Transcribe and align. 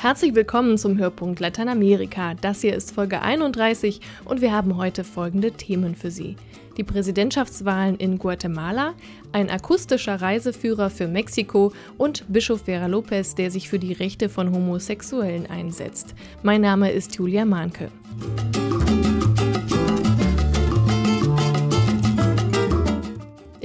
Herzlich 0.00 0.36
willkommen 0.36 0.78
zum 0.78 0.96
Hörpunkt 0.96 1.40
Lateinamerika. 1.40 2.34
Das 2.34 2.60
hier 2.60 2.72
ist 2.76 2.94
Folge 2.94 3.20
31 3.20 4.00
und 4.24 4.40
wir 4.40 4.52
haben 4.52 4.76
heute 4.76 5.02
folgende 5.02 5.50
Themen 5.50 5.96
für 5.96 6.12
Sie. 6.12 6.36
Die 6.76 6.84
Präsidentschaftswahlen 6.84 7.96
in 7.96 8.16
Guatemala, 8.16 8.94
ein 9.32 9.50
akustischer 9.50 10.22
Reiseführer 10.22 10.90
für 10.90 11.08
Mexiko 11.08 11.72
und 11.96 12.24
Bischof 12.28 12.66
Vera 12.66 12.86
Lopez, 12.86 13.34
der 13.34 13.50
sich 13.50 13.68
für 13.68 13.80
die 13.80 13.92
Rechte 13.92 14.28
von 14.28 14.52
Homosexuellen 14.54 15.50
einsetzt. 15.50 16.14
Mein 16.44 16.60
Name 16.60 16.92
ist 16.92 17.16
Julia 17.16 17.44
Mahnke. 17.44 17.90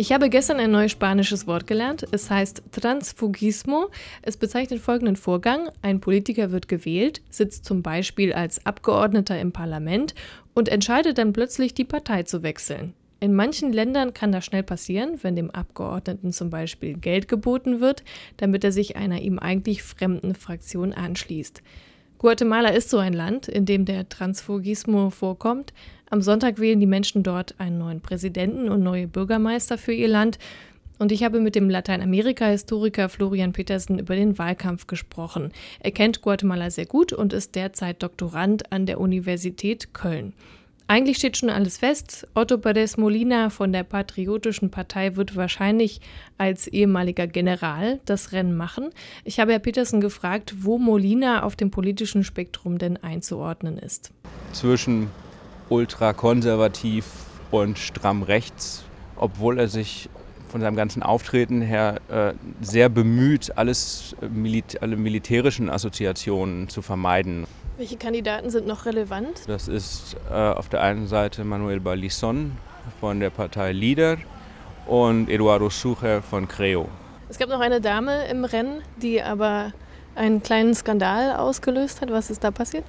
Ich 0.04 0.12
habe 0.12 0.30
gestern 0.30 0.60
ein 0.60 0.72
neues 0.72 0.92
spanisches 0.92 1.48
Wort 1.48 1.66
gelernt. 1.66 2.06
Es 2.12 2.30
heißt 2.30 2.62
Transfugismo. 2.74 3.90
Es 4.22 4.36
bezeichnet 4.36 4.82
folgenden 4.82 5.16
Vorgang. 5.16 5.70
Ein 5.82 6.02
Politiker 6.02 6.52
wird 6.52 6.68
gewählt, 6.68 7.22
sitzt 7.30 7.64
zum 7.64 7.82
Beispiel 7.84 8.34
als 8.34 8.66
Abgeordneter 8.66 9.40
im 9.40 9.54
Parlament 9.54 10.14
und 10.54 10.68
entscheidet 10.68 11.20
dann 11.20 11.32
plötzlich, 11.32 11.74
die 11.74 11.86
Partei 11.86 12.24
zu 12.24 12.44
wechseln. 12.44 12.94
In 13.22 13.34
manchen 13.34 13.72
Ländern 13.72 14.14
kann 14.14 14.34
das 14.34 14.44
schnell 14.44 14.64
passieren, 14.64 15.20
wenn 15.22 15.38
dem 15.38 15.50
Abgeordneten 15.52 16.34
zum 16.34 16.50
Beispiel 16.50 16.96
Geld 16.96 17.30
geboten 17.30 17.80
wird, 17.80 18.04
damit 18.36 18.66
er 18.66 18.74
sich 18.74 18.98
einer 18.98 19.22
ihm 19.22 19.40
eigentlich 19.40 19.84
fremden 19.84 20.36
Fraktion 20.36 20.92
anschließt. 20.92 21.64
Guatemala 22.24 22.70
ist 22.70 22.90
so 22.90 23.00
ein 23.00 23.12
Land, 23.12 23.50
in 23.50 23.66
dem 23.66 23.84
der 23.84 24.08
Transfugismo 24.08 25.10
vorkommt. 25.10 25.74
Am 26.14 26.22
Sonntag 26.22 26.60
wählen 26.60 26.80
die 26.80 26.86
Menschen 26.86 27.24
dort 27.24 27.56
einen 27.58 27.80
neuen 27.80 28.00
Präsidenten 28.00 28.70
und 28.70 28.84
neue 28.84 29.08
Bürgermeister 29.08 29.80
für 29.80 29.94
ihr 29.94 30.08
Land. 30.08 30.38
Und 31.00 31.12
ich 31.12 31.24
habe 31.24 31.40
mit 31.40 31.56
dem 31.56 31.72
Lateinamerika-Historiker 31.72 33.10
Florian 33.10 33.52
Petersen 33.52 33.98
über 33.98 34.16
den 34.16 34.38
Wahlkampf 34.38 34.86
gesprochen. 34.86 35.52
Er 35.80 35.90
kennt 35.90 36.22
Guatemala 36.22 36.70
sehr 36.70 36.86
gut 36.86 37.14
und 37.14 37.34
ist 37.34 37.56
derzeit 37.56 38.04
Doktorand 38.04 38.72
an 38.72 38.86
der 38.86 39.00
Universität 39.00 39.96
Köln. 39.96 40.34
Eigentlich 40.86 41.18
steht 41.18 41.38
schon 41.38 41.50
alles 41.50 41.80
fest. 41.80 42.28
Otto 42.36 42.60
Perez 42.60 42.96
Molina 42.98 43.50
von 43.50 43.74
der 43.74 43.82
Patriotischen 43.82 44.70
Partei 44.70 45.16
wird 45.16 45.36
wahrscheinlich 45.36 46.00
als 46.38 46.68
ehemaliger 46.68 47.26
General 47.26 48.00
das 48.06 48.34
Rennen 48.34 48.56
machen. 48.56 48.92
Ich 49.24 49.40
habe 49.40 49.54
Herr 49.54 49.58
Petersen 49.58 50.00
gefragt, 50.00 50.58
wo 50.60 50.78
Molina 50.78 51.42
auf 51.42 51.56
dem 51.56 51.72
politischen 51.72 52.24
Spektrum 52.24 52.78
denn 52.78 52.98
einzuordnen 52.98 53.80
ist. 53.80 54.12
Zwischen 54.52 55.08
ultrakonservativ 55.70 57.06
und 57.52 57.78
stramm 57.78 58.24
rechts, 58.24 58.84
obwohl 59.16 59.60
er 59.60 59.68
sich 59.68 60.10
von 60.54 60.62
seinem 60.62 60.76
ganzen 60.76 61.02
Auftreten 61.02 61.62
her 61.62 62.00
äh, 62.10 62.34
sehr 62.62 62.88
bemüht, 62.88 63.58
alles 63.58 64.16
äh, 64.22 64.28
Milit 64.28 64.82
alle 64.84 64.96
militärischen 64.96 65.70
Assoziationen 65.70 66.70
zu 66.70 66.84
vermeiden. 66.84 67.48
Welche 67.78 67.98
Kandidaten 67.98 68.52
sind 68.52 68.68
noch 68.68 68.86
relevant? 68.86 69.42
Das 69.48 69.68
ist 69.68 70.16
äh, 70.30 70.34
auf 70.34 70.70
der 70.70 70.82
einen 70.82 71.08
Seite 71.08 71.44
Manuel 71.44 71.80
Balison 71.80 72.52
von 73.00 73.20
der 73.20 73.32
Partei 73.32 73.72
Lider 73.72 74.18
und 74.86 75.28
Eduardo 75.28 75.70
Sucher 75.72 76.22
von 76.22 76.48
Creo. 76.48 76.88
Es 77.30 77.40
gab 77.40 77.50
noch 77.50 77.62
eine 77.62 77.82
Dame 77.82 78.28
im 78.28 78.46
Rennen, 78.46 78.84
die 79.02 79.24
aber 79.24 79.74
einen 80.14 80.44
kleinen 80.44 80.76
Skandal 80.76 81.36
ausgelöst 81.36 82.02
hat. 82.02 82.12
Was 82.12 82.30
ist 82.30 82.44
da 82.44 82.52
passiert? 82.52 82.86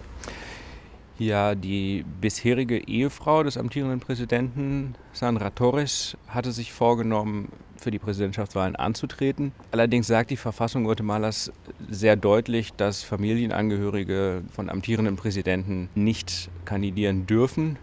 Ja, 1.19 1.55
die 1.55 2.05
bisherige 2.20 2.77
Ehefrau 2.89 3.45
des 3.45 3.57
amtierenden 3.57 4.01
Präsidenten, 4.01 4.97
Sandra 5.12 5.51
Torres, 5.51 6.17
hatte 6.27 6.51
sich 6.51 6.73
vorgenommen, 6.73 7.48
für 7.77 7.91
die 7.91 7.98
Präsidentschaftswahlen 7.98 8.77
anzutreten. 8.77 9.53
Allerdings 9.70 10.07
sagt 10.07 10.31
die 10.31 10.37
Verfassung 10.37 10.85
Guatemalas 10.85 11.53
sehr 11.89 12.17
deutlich, 12.17 12.73
dass 12.73 13.02
Familienangehörige 13.02 14.42
von 14.51 14.70
amtierenden 14.70 15.17
Präsidenten 15.17 15.91
nicht 15.95 16.51
kandidieren 16.64 17.27
dürfen. 17.27 17.77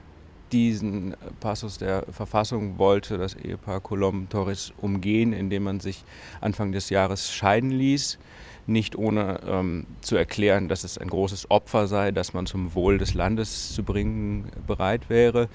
Diesen 0.51 1.15
Passus 1.39 1.77
der 1.77 2.03
Verfassung 2.11 2.77
wollte 2.77 3.17
das 3.17 3.35
Ehepaar 3.35 3.79
Colom 3.79 4.27
Torres 4.29 4.73
umgehen, 4.81 5.31
indem 5.31 5.63
man 5.63 5.79
sich 5.79 6.03
Anfang 6.41 6.71
des 6.71 6.89
Jahres 6.89 7.31
scheiden 7.31 7.71
ließ 7.71 8.19
nicht 8.67 8.95
ohne 8.95 9.39
ähm, 9.47 9.85
zu 10.01 10.15
erklären, 10.15 10.67
dass 10.67 10.83
es 10.83 10.97
ein 10.97 11.09
großes 11.09 11.49
Opfer 11.49 11.87
sei, 11.87 12.11
das 12.11 12.33
man 12.33 12.45
zum 12.45 12.75
Wohl 12.75 12.97
des 12.97 13.13
Landes 13.13 13.73
zu 13.73 13.83
bringen 13.83 14.51
bereit 14.67 15.09
wäre. 15.09 15.49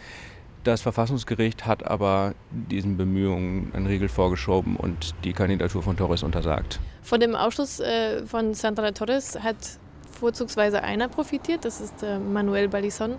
Das 0.64 0.82
Verfassungsgericht 0.82 1.64
hat 1.64 1.86
aber 1.86 2.34
diesen 2.50 2.96
Bemühungen 2.96 3.70
einen 3.72 3.86
Riegel 3.86 4.08
vorgeschoben 4.08 4.76
und 4.76 5.14
die 5.22 5.32
Kandidatur 5.32 5.82
von 5.82 5.96
Torres 5.96 6.24
untersagt. 6.24 6.80
Von 7.02 7.20
dem 7.20 7.36
Ausschluss 7.36 7.78
äh, 7.78 8.26
von 8.26 8.52
Sandra 8.52 8.90
Torres 8.90 9.38
hat 9.40 9.56
vorzugsweise 10.10 10.82
einer 10.82 11.08
profitiert, 11.08 11.64
das 11.64 11.80
ist 11.80 12.02
äh, 12.02 12.18
Manuel 12.18 12.68
Balison 12.68 13.16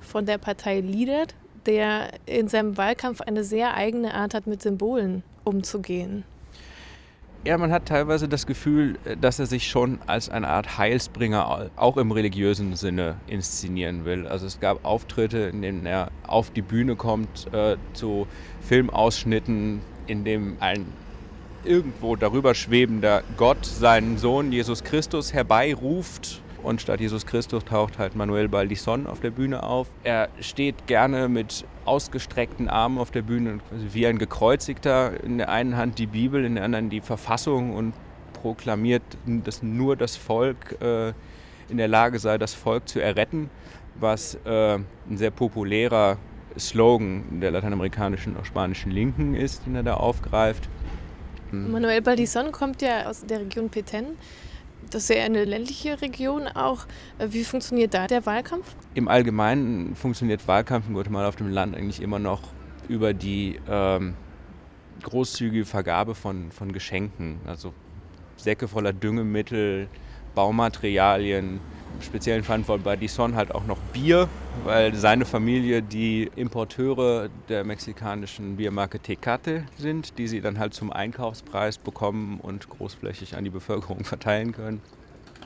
von 0.00 0.26
der 0.26 0.38
Partei 0.38 0.80
Lider, 0.80 1.26
der 1.66 2.10
in 2.26 2.48
seinem 2.48 2.76
Wahlkampf 2.76 3.20
eine 3.20 3.44
sehr 3.44 3.74
eigene 3.74 4.14
Art 4.14 4.34
hat, 4.34 4.46
mit 4.46 4.62
Symbolen 4.62 5.22
umzugehen. 5.44 6.24
Ja, 7.42 7.56
man 7.56 7.72
hat 7.72 7.86
teilweise 7.86 8.28
das 8.28 8.46
Gefühl, 8.46 8.98
äh, 9.06 9.16
dass 9.16 9.38
er 9.38 9.46
sich 9.46 9.68
schon 9.68 9.98
als 10.06 10.28
eine 10.28 10.48
Art 10.48 10.76
Heilsbringer 10.76 11.70
auch 11.76 11.96
im 11.96 12.12
religiösen 12.12 12.76
Sinne 12.76 13.16
inszenieren 13.26 14.04
will. 14.04 14.26
Also 14.26 14.46
es 14.46 14.60
gab 14.60 14.84
Auftritte, 14.84 15.38
in 15.38 15.62
denen 15.62 15.86
er 15.86 16.10
auf 16.26 16.50
die 16.50 16.60
Bühne 16.60 16.96
kommt 16.96 17.52
äh, 17.54 17.76
zu 17.94 18.26
Filmausschnitten, 18.60 19.80
in 20.06 20.24
dem 20.24 20.58
ein 20.60 20.84
irgendwo 21.64 22.14
darüber 22.14 22.54
schwebender 22.54 23.22
Gott 23.38 23.64
seinen 23.64 24.18
Sohn 24.18 24.52
Jesus 24.52 24.84
Christus 24.84 25.32
herbeiruft 25.32 26.42
und 26.62 26.80
statt 26.80 27.00
Jesus 27.00 27.26
Christus 27.26 27.64
taucht 27.64 27.98
halt 27.98 28.14
Manuel 28.14 28.48
Baldison 28.48 29.06
auf 29.06 29.20
der 29.20 29.30
Bühne 29.30 29.62
auf. 29.62 29.88
Er 30.04 30.28
steht 30.40 30.86
gerne 30.86 31.28
mit 31.28 31.64
ausgestreckten 31.84 32.68
Armen 32.68 32.98
auf 32.98 33.10
der 33.10 33.22
Bühne, 33.22 33.60
wie 33.70 34.06
ein 34.06 34.18
Gekreuzigter. 34.18 35.22
In 35.22 35.38
der 35.38 35.48
einen 35.48 35.76
Hand 35.76 35.98
die 35.98 36.06
Bibel, 36.06 36.44
in 36.44 36.54
der 36.56 36.64
anderen 36.64 36.90
die 36.90 37.00
Verfassung 37.00 37.74
und 37.74 37.94
proklamiert, 38.32 39.02
dass 39.26 39.62
nur 39.62 39.96
das 39.96 40.16
Volk 40.16 40.80
äh, 40.80 41.12
in 41.68 41.76
der 41.76 41.88
Lage 41.88 42.18
sei, 42.18 42.38
das 42.38 42.54
Volk 42.54 42.88
zu 42.88 43.00
erretten, 43.00 43.50
was 43.94 44.36
äh, 44.44 44.74
ein 44.74 45.16
sehr 45.16 45.30
populärer 45.30 46.16
Slogan 46.58 47.40
der 47.40 47.50
lateinamerikanischen, 47.52 48.36
auch 48.36 48.44
spanischen 48.44 48.90
Linken 48.90 49.34
ist, 49.34 49.66
den 49.66 49.76
er 49.76 49.82
da 49.82 49.94
aufgreift. 49.94 50.68
Manuel 51.52 52.00
Baldison 52.00 52.52
kommt 52.52 52.82
ja 52.82 53.06
aus 53.06 53.24
der 53.24 53.40
Region 53.40 53.70
Petén. 53.70 54.16
Das 54.90 55.04
ist 55.04 55.16
ja 55.16 55.22
eine 55.22 55.44
ländliche 55.44 56.00
Region 56.00 56.48
auch. 56.48 56.86
Wie 57.18 57.44
funktioniert 57.44 57.94
da 57.94 58.06
der 58.06 58.26
Wahlkampf? 58.26 58.74
Im 58.94 59.08
Allgemeinen 59.08 59.94
funktioniert 59.94 60.48
Wahlkampf 60.48 60.88
in 60.88 60.94
Guatemala 60.94 61.28
auf 61.28 61.36
dem 61.36 61.50
Land 61.50 61.76
eigentlich 61.76 62.00
immer 62.00 62.18
noch 62.18 62.42
über 62.88 63.14
die 63.14 63.60
ähm, 63.68 64.14
großzügige 65.02 65.64
Vergabe 65.64 66.14
von, 66.14 66.50
von 66.50 66.72
Geschenken. 66.72 67.38
Also 67.46 67.72
Säcke 68.36 68.68
voller 68.68 68.92
Düngemittel, 68.92 69.88
Baumaterialien, 70.34 71.60
speziellen 72.00 72.44
Fall 72.44 72.64
von 72.64 72.82
Badison 72.82 73.34
halt 73.34 73.54
auch 73.54 73.64
noch 73.66 73.78
Bier, 73.92 74.28
weil 74.64 74.94
seine 74.94 75.24
Familie 75.24 75.82
die 75.82 76.30
Importeure 76.36 77.28
der 77.48 77.64
mexikanischen 77.64 78.56
Biermarke 78.56 79.00
Tecate 79.00 79.64
sind, 79.78 80.18
die 80.18 80.28
sie 80.28 80.40
dann 80.40 80.58
halt 80.58 80.74
zum 80.74 80.92
Einkaufspreis 80.92 81.78
bekommen 81.78 82.40
und 82.40 82.68
großflächig 82.68 83.36
an 83.36 83.44
die 83.44 83.50
Bevölkerung 83.50 84.04
verteilen 84.04 84.52
können. 84.52 84.80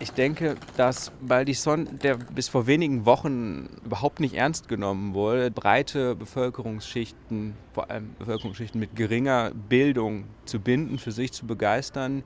Ich 0.00 0.10
denke, 0.12 0.56
dass 0.76 1.12
Baldison, 1.20 2.00
der 2.02 2.16
bis 2.16 2.48
vor 2.48 2.66
wenigen 2.66 3.06
Wochen 3.06 3.68
überhaupt 3.84 4.18
nicht 4.18 4.34
ernst 4.34 4.66
genommen 4.66 5.14
wurde, 5.14 5.52
breite 5.52 6.16
Bevölkerungsschichten, 6.16 7.54
vor 7.72 7.90
allem 7.90 8.10
Bevölkerungsschichten 8.18 8.80
mit 8.80 8.96
geringer 8.96 9.52
Bildung 9.68 10.24
zu 10.46 10.58
binden, 10.58 10.98
für 10.98 11.12
sich 11.12 11.32
zu 11.32 11.46
begeistern 11.46 12.24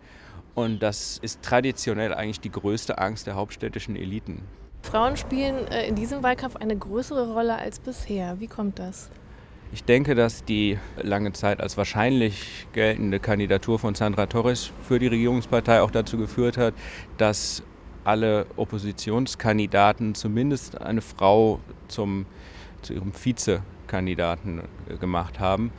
und 0.58 0.80
das 0.82 1.18
ist 1.22 1.40
traditionell 1.42 2.12
eigentlich 2.12 2.40
die 2.40 2.50
größte 2.50 2.98
Angst 2.98 3.28
der 3.28 3.36
hauptstädtischen 3.36 3.94
Eliten. 3.94 4.42
Frauen 4.82 5.16
spielen 5.16 5.68
äh, 5.68 5.86
in 5.86 5.94
diesem 5.94 6.22
Wahlkampf 6.22 6.56
eine 6.56 6.76
größere 6.76 7.32
Rolle 7.32 7.56
als 7.56 7.78
bisher. 7.78 8.40
Wie 8.40 8.48
kommt 8.48 8.78
das? 8.78 9.10
Ich 9.70 9.84
denke, 9.84 10.14
dass 10.14 10.44
die 10.44 10.78
lange 11.00 11.32
Zeit 11.32 11.60
als 11.60 11.76
wahrscheinlich 11.76 12.66
geltende 12.72 13.20
Kandidatur 13.20 13.78
von 13.78 13.94
Sandra 13.94 14.26
Torres 14.26 14.70
für 14.82 14.98
die 14.98 15.08
Regierungspartei 15.08 15.80
auch 15.82 15.90
dazu 15.90 16.16
geführt 16.16 16.56
hat, 16.56 16.74
dass 17.18 17.62
alle 18.04 18.46
Oppositionskandidaten 18.56 20.14
zumindest 20.14 20.80
eine 20.80 21.02
Frau 21.02 21.60
zum, 21.86 22.26
zu 22.82 22.94
ihrem 22.94 23.12
Vizekandidaten 23.14 24.62
äh, 24.88 24.96
gemacht 24.96 25.38
haben 25.38 25.70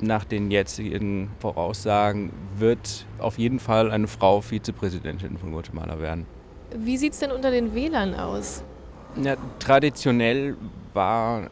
nach 0.00 0.24
den 0.24 0.50
jetzigen 0.50 1.30
Voraussagen 1.40 2.32
wird 2.56 3.06
auf 3.18 3.38
jeden 3.38 3.58
Fall 3.58 3.90
eine 3.90 4.06
Frau 4.06 4.40
Vizepräsidentin 4.40 5.38
von 5.38 5.52
Guatemala 5.52 5.98
werden. 5.98 6.26
Wie 6.76 6.96
sieht 6.96 7.14
es 7.14 7.20
denn 7.20 7.30
unter 7.30 7.50
den 7.50 7.74
Wählern 7.74 8.14
aus? 8.14 8.62
Ja, 9.22 9.36
traditionell 9.58 10.56
war 10.92 11.50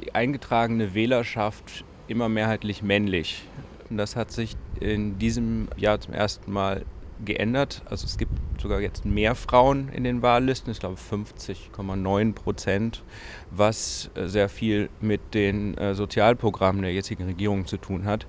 die 0.00 0.14
eingetragene 0.14 0.94
Wählerschaft 0.94 1.84
immer 2.08 2.28
mehrheitlich 2.28 2.82
männlich. 2.82 3.44
Und 3.90 3.98
das 3.98 4.16
hat 4.16 4.30
sich 4.30 4.56
in 4.80 5.18
diesem 5.18 5.68
Jahr 5.76 6.00
zum 6.00 6.14
ersten 6.14 6.52
Mal 6.52 6.84
geändert. 7.24 7.82
Also 7.86 8.06
es 8.06 8.18
gibt 8.18 8.32
sogar 8.60 8.80
jetzt 8.80 9.04
mehr 9.04 9.34
Frauen 9.34 9.88
in 9.90 10.04
den 10.04 10.22
Wahllisten, 10.22 10.72
ich 10.72 10.80
glaube 10.80 10.96
50,9 10.96 12.32
Prozent, 12.34 13.02
was 13.50 14.10
äh, 14.14 14.26
sehr 14.26 14.48
viel 14.48 14.88
mit 15.00 15.34
den 15.34 15.76
äh, 15.78 15.94
Sozialprogrammen 15.94 16.82
der 16.82 16.92
jetzigen 16.92 17.24
Regierung 17.24 17.66
zu 17.66 17.76
tun 17.76 18.04
hat, 18.04 18.26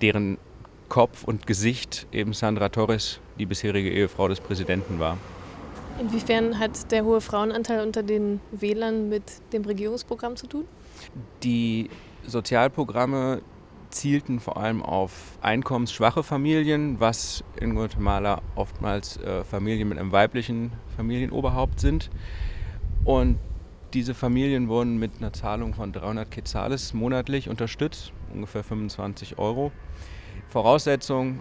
deren 0.00 0.38
Kopf 0.88 1.24
und 1.24 1.46
Gesicht 1.46 2.06
eben 2.12 2.32
Sandra 2.32 2.68
Torres, 2.68 3.20
die 3.38 3.46
bisherige 3.46 3.90
Ehefrau 3.90 4.28
des 4.28 4.40
Präsidenten 4.40 4.98
war. 4.98 5.18
Inwiefern 5.98 6.58
hat 6.58 6.92
der 6.92 7.04
hohe 7.04 7.20
Frauenanteil 7.20 7.84
unter 7.84 8.02
den 8.02 8.40
Wählern 8.52 9.08
mit 9.08 9.22
dem 9.52 9.64
Regierungsprogramm 9.64 10.36
zu 10.36 10.46
tun? 10.46 10.66
Die 11.42 11.88
Sozialprogramme 12.26 13.40
zielten 13.96 14.40
vor 14.40 14.56
allem 14.56 14.82
auf 14.82 15.38
einkommensschwache 15.40 16.22
Familien, 16.22 17.00
was 17.00 17.42
in 17.60 17.74
Guatemala 17.74 18.42
oftmals 18.54 19.16
äh, 19.18 19.44
Familien 19.44 19.88
mit 19.88 19.98
einem 19.98 20.12
weiblichen 20.12 20.72
Familienoberhaupt 20.96 21.80
sind. 21.80 22.10
Und 23.04 23.38
diese 23.94 24.14
Familien 24.14 24.68
wurden 24.68 24.98
mit 24.98 25.12
einer 25.18 25.32
Zahlung 25.32 25.74
von 25.74 25.92
300 25.92 26.30
Quetzales 26.30 26.92
monatlich 26.92 27.48
unterstützt, 27.48 28.12
ungefähr 28.32 28.62
25 28.62 29.38
Euro. 29.38 29.72
Voraussetzung 30.48 31.40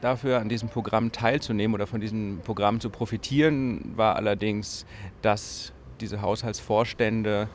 dafür, 0.00 0.40
an 0.40 0.48
diesem 0.48 0.68
Programm 0.68 1.12
teilzunehmen 1.12 1.74
oder 1.74 1.86
von 1.86 2.00
diesem 2.00 2.40
Programm 2.44 2.80
zu 2.80 2.90
profitieren, 2.90 3.92
war 3.96 4.16
allerdings, 4.16 4.84
dass 5.22 5.72
diese 6.00 6.20
Haushaltsvorstände 6.20 7.48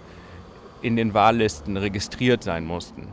in 0.81 0.95
den 0.95 1.13
Wahllisten 1.13 1.77
registriert 1.77 2.43
sein 2.43 2.65
mussten. 2.65 3.07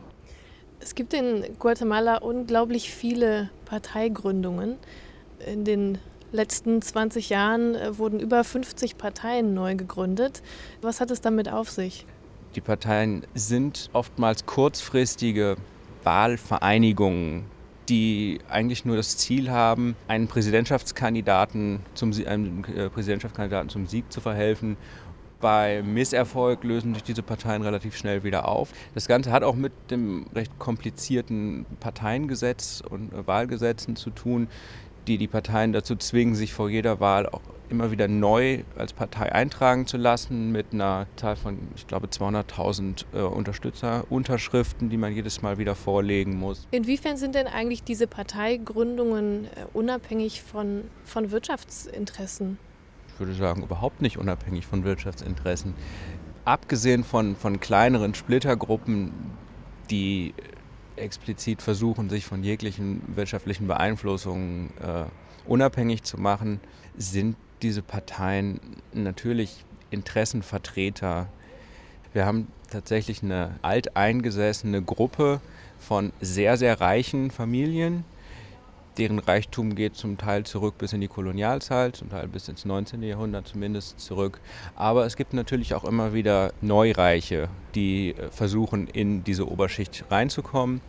Es 0.81 0.95
gibt 0.95 1.13
in 1.13 1.45
Guatemala 1.59 2.19
unglaublich 2.19 2.93
viele 2.93 3.51
Parteigründungen. 3.65 4.77
In 5.45 5.65
den 5.65 5.99
letzten 6.33 6.83
20 6.83 7.31
Jahren 7.31 7.75
äh, 7.75 7.99
wurden 7.99 8.21
über 8.21 8.45
50 8.45 8.99
Parteien 8.99 9.55
neu 9.55 9.75
gegründet. 9.75 10.43
Was 10.83 11.01
hat 11.01 11.11
es 11.11 11.21
damit 11.21 11.51
auf 11.51 11.71
sich? 11.71 12.07
Die 12.55 12.61
Parteien 12.61 13.27
sind 13.35 13.91
oftmals 13.93 14.47
kurzfristige 14.47 15.57
Wahlvereinigungen, 16.05 17.45
die 17.89 18.41
eigentlich 18.49 18.85
nur 18.85 18.97
das 18.97 19.17
Ziel 19.17 19.51
haben, 19.51 19.97
einen 20.07 20.29
Präsidentschaftskandidaten 20.29 21.81
zum, 21.95 22.13
einem 22.27 22.65
äh, 22.65 22.89
Präsidentschaftskandidaten 22.89 23.69
zum 23.69 23.87
Sieg 23.87 24.11
zu 24.13 24.21
verhelfen 24.21 24.77
bei 25.41 25.83
Misserfolg 25.83 26.65
lösen 26.65 26.95
sich 26.95 27.03
diese 27.03 27.23
Parteien 27.23 27.63
relativ 27.63 27.97
schnell 27.97 28.25
wieder 28.25 28.49
auf. 28.49 28.71
Das 28.95 29.09
Ganze 29.09 29.33
hat 29.33 29.43
auch 29.43 29.55
mit 29.55 29.73
dem 29.91 30.27
recht 30.35 30.59
komplizierten 30.59 31.67
Parteiengesetz 31.81 32.83
und 32.89 33.11
Wahlgesetzen 33.27 33.97
zu 33.97 34.11
tun, 34.11 34.49
die 35.07 35.19
die 35.19 35.29
Parteien 35.29 35.73
dazu 35.73 35.97
zwingen, 35.97 36.35
sich 36.35 36.53
vor 36.53 36.69
jeder 36.69 37.01
Wahl 37.01 37.27
auch 37.27 37.41
immer 37.71 37.91
wieder 37.91 38.09
neu 38.09 38.63
als 38.77 38.93
Partei 38.93 39.33
eintragen 39.33 39.87
zu 39.87 39.97
lassen 39.97 40.53
mit 40.53 40.73
einer 40.73 41.07
Zahl 41.17 41.37
von, 41.37 41.59
ich 41.77 41.87
glaube, 41.87 42.07
200.000 42.07 43.05
äh, 43.13 43.21
Unterstützerunterschriften, 43.21 44.89
die 44.89 44.97
man 44.97 45.13
jedes 45.13 45.43
Mal 45.43 45.59
wieder 45.59 45.75
vorlegen 45.75 46.39
muss. 46.39 46.67
Inwiefern 46.71 47.17
sind 47.17 47.35
denn 47.35 47.47
eigentlich 47.47 47.83
diese 47.83 48.07
Parteigründungen 48.07 49.45
äh, 49.45 49.49
unabhängig 49.73 50.43
von, 50.43 50.85
von 51.05 51.31
Wirtschaftsinteressen? 51.31 52.59
Würde 53.19 53.35
sagen, 53.35 53.63
überhaupt 53.63 54.03
nicht 54.03 54.19
unabhängig 54.19 54.67
von 54.67 54.85
Wirtschaftsinteressen. 54.85 55.75
Abgesehen 56.45 57.05
von, 57.05 57.37
von 57.37 57.61
kleineren 57.61 58.15
Splittergruppen, 58.15 59.13
die 59.91 60.35
explizit 60.97 61.63
versuchen, 61.63 62.11
sich 62.11 62.25
von 62.25 62.43
jeglichen 62.43 63.03
wirtschaftlichen 63.15 63.67
Beeinflussungen 63.67 64.71
äh, 64.81 65.05
unabhängig 65.47 66.03
zu 66.03 66.19
machen, 66.19 66.61
sind 66.97 67.37
diese 67.63 67.83
Parteien 67.83 68.61
natürlich 68.93 69.65
Interessenvertreter. 69.91 71.29
Wir 72.13 72.27
haben 72.27 72.49
tatsächlich 72.71 73.23
eine 73.23 73.57
alteingesessene 73.63 74.83
Gruppe 74.83 75.41
von 75.79 76.13
sehr, 76.21 76.57
sehr 76.57 76.81
reichen 76.81 77.31
Familien, 77.31 78.05
deren 78.99 79.19
Reichtum 79.19 79.75
geht 79.75 79.97
zum 79.97 80.19
Teil 80.19 80.45
zurück 80.45 80.77
bis 80.79 80.93
in 80.93 81.01
die 81.01 81.09
Kolonialzeit, 81.09 81.97
zum 81.97 82.11
Teil 82.11 82.27
bis 82.29 82.49
ins 82.49 82.65
19. 82.65 83.03
Jahrhundert 83.03 83.47
zumindest 83.47 84.01
zurück. 84.01 84.41
Aber 84.75 85.07
es 85.07 85.17
gibt 85.17 85.33
natürlich 85.33 85.75
auch 85.75 85.85
immer 85.85 86.13
wieder 86.13 86.53
Neureiche, 86.61 87.49
die 87.75 88.11
äh, 88.11 88.29
versuchen, 88.31 88.89
in 88.89 89.25
diese 89.25 89.49
Oberschicht 89.49 90.05
reinzukommen. 90.11 90.81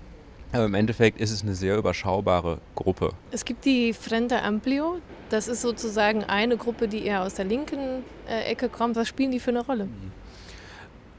Aber 0.52 0.66
im 0.66 0.74
Endeffekt 0.74 1.22
ist 1.22 1.32
es 1.32 1.44
eine 1.44 1.54
sehr 1.54 1.78
überschaubare 1.78 2.58
Gruppe. 2.74 3.12
Es 3.32 3.46
gibt 3.46 3.66
die 3.66 3.94
Frente 3.94 4.42
Amplio. 4.42 4.98
Das 5.30 5.48
ist 5.48 5.62
sozusagen 5.62 6.24
eine 6.24 6.58
Gruppe, 6.58 6.88
die 6.88 7.06
eher 7.06 7.22
aus 7.22 7.36
der 7.36 7.46
linken 7.46 8.04
äh, 8.28 8.50
Ecke 8.50 8.68
kommt. 8.68 8.96
Was 8.96 9.08
spielen 9.08 9.30
die 9.30 9.40
für 9.40 9.52
eine 9.52 9.64
Rolle? 9.64 9.88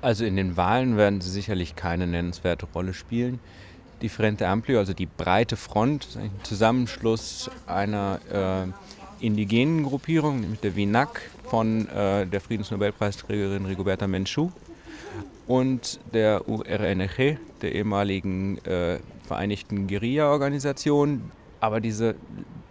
Also 0.03 0.25
in 0.25 0.35
den 0.35 0.57
Wahlen 0.57 0.97
werden 0.97 1.21
sie 1.21 1.31
sicherlich 1.31 1.77
keine 1.77 2.09
nennenswerte 2.09 2.67
Rolle 2.75 2.93
spielen 2.95 3.39
die 4.03 4.09
Frente 4.09 4.47
Amplio, 4.47 4.79
also 4.79 4.93
die 4.93 5.07
breite 5.07 5.57
Front, 5.57 6.09
ein 6.17 6.31
Zusammenschluss 6.43 7.51
einer 7.67 8.21
äh, 9.21 9.25
indigenen 9.25 9.85
Gruppierung, 9.85 10.41
nämlich 10.41 10.61
der 10.61 10.77
WINAC 10.77 11.21
von 11.49 11.89
äh, 11.89 12.27
der 12.27 12.41
Friedensnobelpreisträgerin 12.41 13.67
Rigoberta 13.67 14.07
Menchú 14.07 14.51
und 15.47 16.01
der 16.15 16.49
URNG, 16.49 17.39
der 17.61 17.75
ehemaligen 17.75 18.59
äh, 18.65 18.99
Vereinigten 19.27 19.87
Guerilla-Organisation. 19.87 21.31
Aber 21.61 21.81
diese 21.81 22.15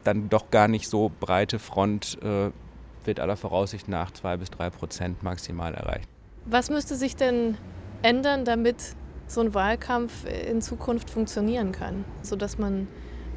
dann 0.04 0.30
doch 0.30 0.50
gar 0.50 0.68
nicht 0.68 0.88
so 0.88 1.12
breite 1.20 1.60
Front 1.60 2.18
äh, 2.24 2.52
wird 3.06 3.20
aller 3.20 3.38
Voraussicht 3.38 3.88
nach 3.88 4.12
zwei 4.12 4.38
bis 4.38 4.50
drei 4.50 4.70
Prozent 4.70 5.24
maximal 5.24 5.74
erreicht. 5.74 6.08
Was 6.46 6.70
müsste 6.70 6.96
sich 6.96 7.16
denn 7.16 7.58
ändern, 8.02 8.46
damit 8.46 8.96
so 9.30 9.42
ein 9.42 9.54
Wahlkampf 9.54 10.26
in 10.26 10.62
Zukunft 10.62 11.10
funktionieren 11.10 11.72
kann, 11.72 12.04
sodass 12.24 12.58
man 12.58 12.88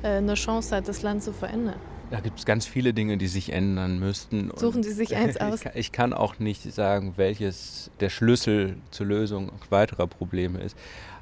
äh, 0.03 0.09
eine 0.09 0.35
Chance 0.35 0.75
hat, 0.75 0.89
das 0.89 1.03
Land 1.03 1.23
zu 1.23 1.33
verändern. 1.33 1.77
Da 2.11 2.21
gibt 2.21 2.39
es 2.39 2.45
ganz 2.45 2.67
viele 2.67 2.93
Dinge, 2.93 3.17
die 3.17 3.29
sich 3.29 3.53
ändern 3.53 3.99
müssten. 3.99 4.51
Suchen 4.57 4.83
Sie 4.83 4.93
sich 4.93 5.17
eins 5.17 5.37
aus? 5.41 5.61
Ich 5.75 5.93
kann 5.93 6.13
auch 6.13 6.39
nicht 6.39 6.63
sagen, 6.75 7.15
welches 7.17 7.91
der 8.01 8.11
Schlüssel 8.11 8.77
zur 8.91 9.07
Lösung 9.07 9.53
weiterer 9.71 10.07
Probleme 10.07 10.61
ist. 10.61 10.77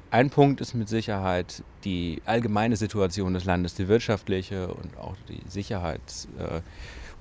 Ein 0.09 0.29
Punkt 0.29 0.59
ist 0.59 0.73
mit 0.73 0.89
Sicherheit 0.89 1.63
die 1.85 2.21
allgemeine 2.25 2.75
Situation 2.75 3.33
des 3.33 3.45
Landes, 3.45 3.75
die 3.75 3.87
wirtschaftliche 3.87 4.67
und 4.67 4.97
auch 4.97 5.15
die 5.29 5.41
Sicherheits- 5.49 6.27
äh, 6.37 6.61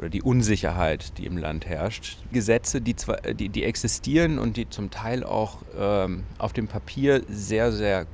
oder 0.00 0.08
die 0.08 0.22
Unsicherheit, 0.22 1.18
die 1.18 1.26
im 1.26 1.36
Land 1.36 1.66
herrscht. 1.66 2.16
Gesetze, 2.32 2.80
die, 2.80 2.96
zwar, 2.96 3.18
die, 3.18 3.50
die 3.50 3.64
existieren 3.64 4.38
und 4.38 4.56
die 4.56 4.68
zum 4.68 4.90
Teil 4.90 5.22
auch 5.22 5.58
ähm, 5.78 6.24
auf 6.38 6.54
dem 6.54 6.68
Papier 6.68 7.22
sehr, 7.28 7.70
sehr 7.70 8.06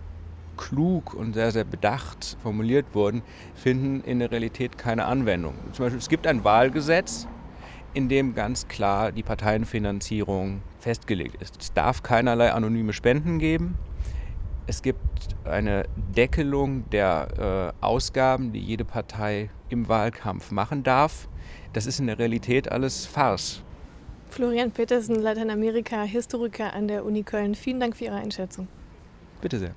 klug 0.57 1.15
und 1.15 1.35
sehr, 1.35 1.53
sehr 1.53 1.63
bedacht 1.63 2.37
formuliert 2.43 2.87
wurden, 2.93 3.23
finden 3.55 4.01
in 4.01 4.19
der 4.19 4.33
Realität 4.33 4.77
keine 4.79 5.05
Anwendung. 5.05 5.55
Zum 5.73 5.85
Beispiel, 5.85 5.99
es 5.99 6.09
gibt 6.09 6.27
ein 6.27 6.43
Wahlgesetz, 6.43 7.29
in 7.95 8.09
dem 8.09 8.35
ganz 8.35 8.67
klar 8.67 9.13
die 9.13 9.23
Parteienfinanzierung 9.23 10.63
festgelegt 10.81 11.41
ist. 11.41 11.57
Es 11.61 11.73
darf 11.73 12.03
keinerlei 12.03 12.53
anonyme 12.53 12.95
Spenden 12.95 13.39
geben. 13.39 13.79
Es 14.67 14.83
gibt 14.83 15.37
eine 15.45 15.85
Deckelung 15.95 16.91
der 16.91 17.75
äh, 17.81 17.85
Ausgaben, 17.85 18.53
die 18.53 18.59
jede 18.59 18.85
Partei 18.85 19.51
im 19.69 19.89
Wahlkampf 19.89 20.51
machen 20.51 20.83
darf. 20.83 21.29
Das 21.77 21.85
ist 21.85 22.01
in 22.01 22.07
der 22.07 22.19
Realität 22.19 22.73
alles 22.73 23.05
Farce. 23.05 23.61
Florian 24.31 24.71
Petersen, 24.71 25.17
Lateinamerika-Historiker 25.17 26.73
an 26.73 26.89
der 26.89 27.05
Uni 27.05 27.23
Köln. 27.23 27.55
Vielen 27.55 27.81
Dank 27.81 27.99
für 27.99 28.07
Ihre 28.07 28.15
Einschätzung. 28.15 28.67
Bitte 29.43 29.59
sehr. 29.59 29.75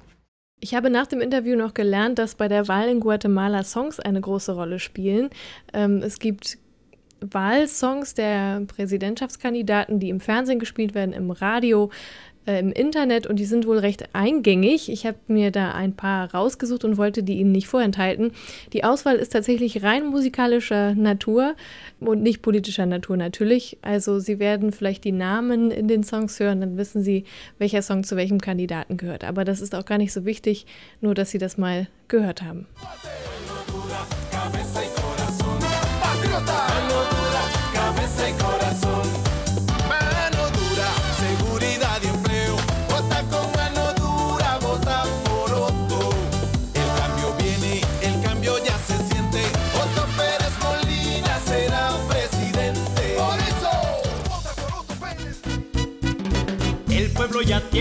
Ich 0.61 0.73
habe 0.73 0.89
nach 0.89 1.07
dem 1.07 1.19
Interview 1.19 1.57
noch 1.57 1.73
gelernt, 1.73 2.17
dass 2.17 2.35
bei 2.35 2.47
der 2.47 2.69
Wahl 2.69 2.87
in 2.87 3.01
Guatemala 3.01 3.65
Songs 3.65 3.99
eine 3.99 4.21
große 4.21 4.53
Rolle 4.53 4.79
spielen. 4.79 5.29
Ähm, 5.73 6.01
es 6.01 6.19
gibt 6.19 6.57
Wahlsongs 7.19 8.13
der 8.13 8.61
Präsidentschaftskandidaten, 8.61 9.99
die 9.99 10.07
im 10.07 10.21
Fernsehen 10.21 10.59
gespielt 10.59 10.93
werden, 10.93 11.11
im 11.11 11.31
Radio 11.31 11.91
äh, 12.45 12.59
im 12.59 12.71
Internet 12.71 13.27
und 13.27 13.37
die 13.37 13.45
sind 13.45 13.67
wohl 13.67 13.79
recht 13.79 14.13
eingängig. 14.13 14.89
Ich 14.89 15.05
habe 15.05 15.17
mir 15.27 15.51
da 15.51 15.73
ein 15.73 15.93
paar 15.93 16.33
rausgesucht 16.33 16.83
und 16.83 16.97
wollte 16.97 17.23
die 17.23 17.39
Ihnen 17.39 17.51
nicht 17.51 17.67
vorenthalten. 17.67 18.31
Die 18.73 18.83
Auswahl 18.83 19.15
ist 19.15 19.33
tatsächlich 19.33 19.83
rein 19.83 20.07
musikalischer 20.07 20.95
Natur 20.95 21.55
und 21.99 22.21
nicht 22.21 22.41
politischer 22.41 22.85
Natur 22.85 23.17
natürlich. 23.17 23.77
Also 23.81 24.19
Sie 24.19 24.39
werden 24.39 24.71
vielleicht 24.71 25.03
die 25.03 25.11
Namen 25.11 25.71
in 25.71 25.87
den 25.87 26.03
Songs 26.03 26.39
hören, 26.39 26.61
dann 26.61 26.77
wissen 26.77 27.03
Sie, 27.03 27.25
welcher 27.57 27.81
Song 27.81 28.03
zu 28.03 28.15
welchem 28.15 28.39
Kandidaten 28.39 28.97
gehört. 28.97 29.23
Aber 29.23 29.45
das 29.45 29.61
ist 29.61 29.75
auch 29.75 29.85
gar 29.85 29.97
nicht 29.97 30.13
so 30.13 30.25
wichtig, 30.25 30.65
nur 31.01 31.13
dass 31.13 31.31
Sie 31.31 31.37
das 31.37 31.57
mal 31.57 31.87
gehört 32.07 32.41
haben. 32.41 32.67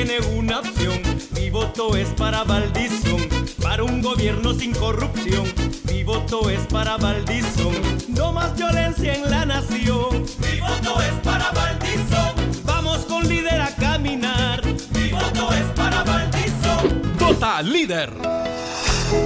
Tiene 0.04 0.20
una 0.38 0.60
opción. 0.60 1.00
Mi 1.34 1.50
voto 1.50 1.96
es 1.96 2.08
para 2.10 2.44
Valdizón, 2.44 3.20
para 3.60 3.82
un 3.82 4.00
gobierno 4.00 4.54
sin 4.54 4.72
corrupción. 4.72 5.44
Mi 5.90 6.04
voto 6.04 6.48
es 6.50 6.60
para 6.68 6.96
Valdizón, 6.96 7.74
no 8.06 8.32
más 8.32 8.56
violencia 8.56 9.14
en 9.14 9.28
la 9.28 9.44
nación. 9.44 10.24
Mi 10.38 10.60
voto 10.60 11.02
es 11.02 11.14
para 11.24 11.50
Valdizón, 11.50 12.32
vamos 12.64 12.98
con 13.06 13.28
líder 13.28 13.60
a 13.60 13.74
caminar. 13.74 14.64
Mi 14.64 15.10
voto 15.10 15.52
es 15.52 15.66
para 15.74 16.04
Valdizón. 16.04 17.02
Vota 17.18 17.60
líder. 17.62 18.12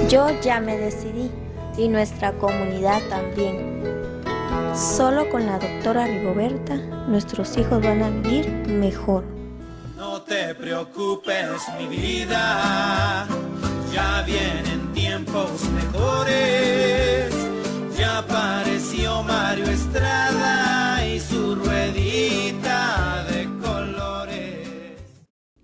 Yo 0.09 0.41
ya 0.41 0.59
me 0.59 0.79
decidí 0.79 1.31
y 1.77 1.89
nuestra 1.89 2.33
comunidad 2.39 3.03
también. 3.11 3.83
Solo 4.75 5.29
con 5.29 5.45
la 5.45 5.59
doctora 5.59 6.07
Rigoberta 6.07 6.77
nuestros 7.09 7.59
hijos 7.59 7.83
van 7.83 8.03
a 8.03 8.09
vivir 8.09 8.49
mejor. 8.69 9.42
Te 10.33 10.55
preocupes, 10.55 11.61
mi 11.79 11.87
vida, 11.89 13.27
ya 13.93 14.23
vienen 14.23 14.91
tiempos 14.95 15.61
mejores. 15.69 17.35
Ya 17.99 18.17
apareció 18.17 19.23
Mario 19.25 19.67
Estrada 19.67 21.07
y 21.07 21.21
su 21.21 21.55
ruedita. 21.55 23.27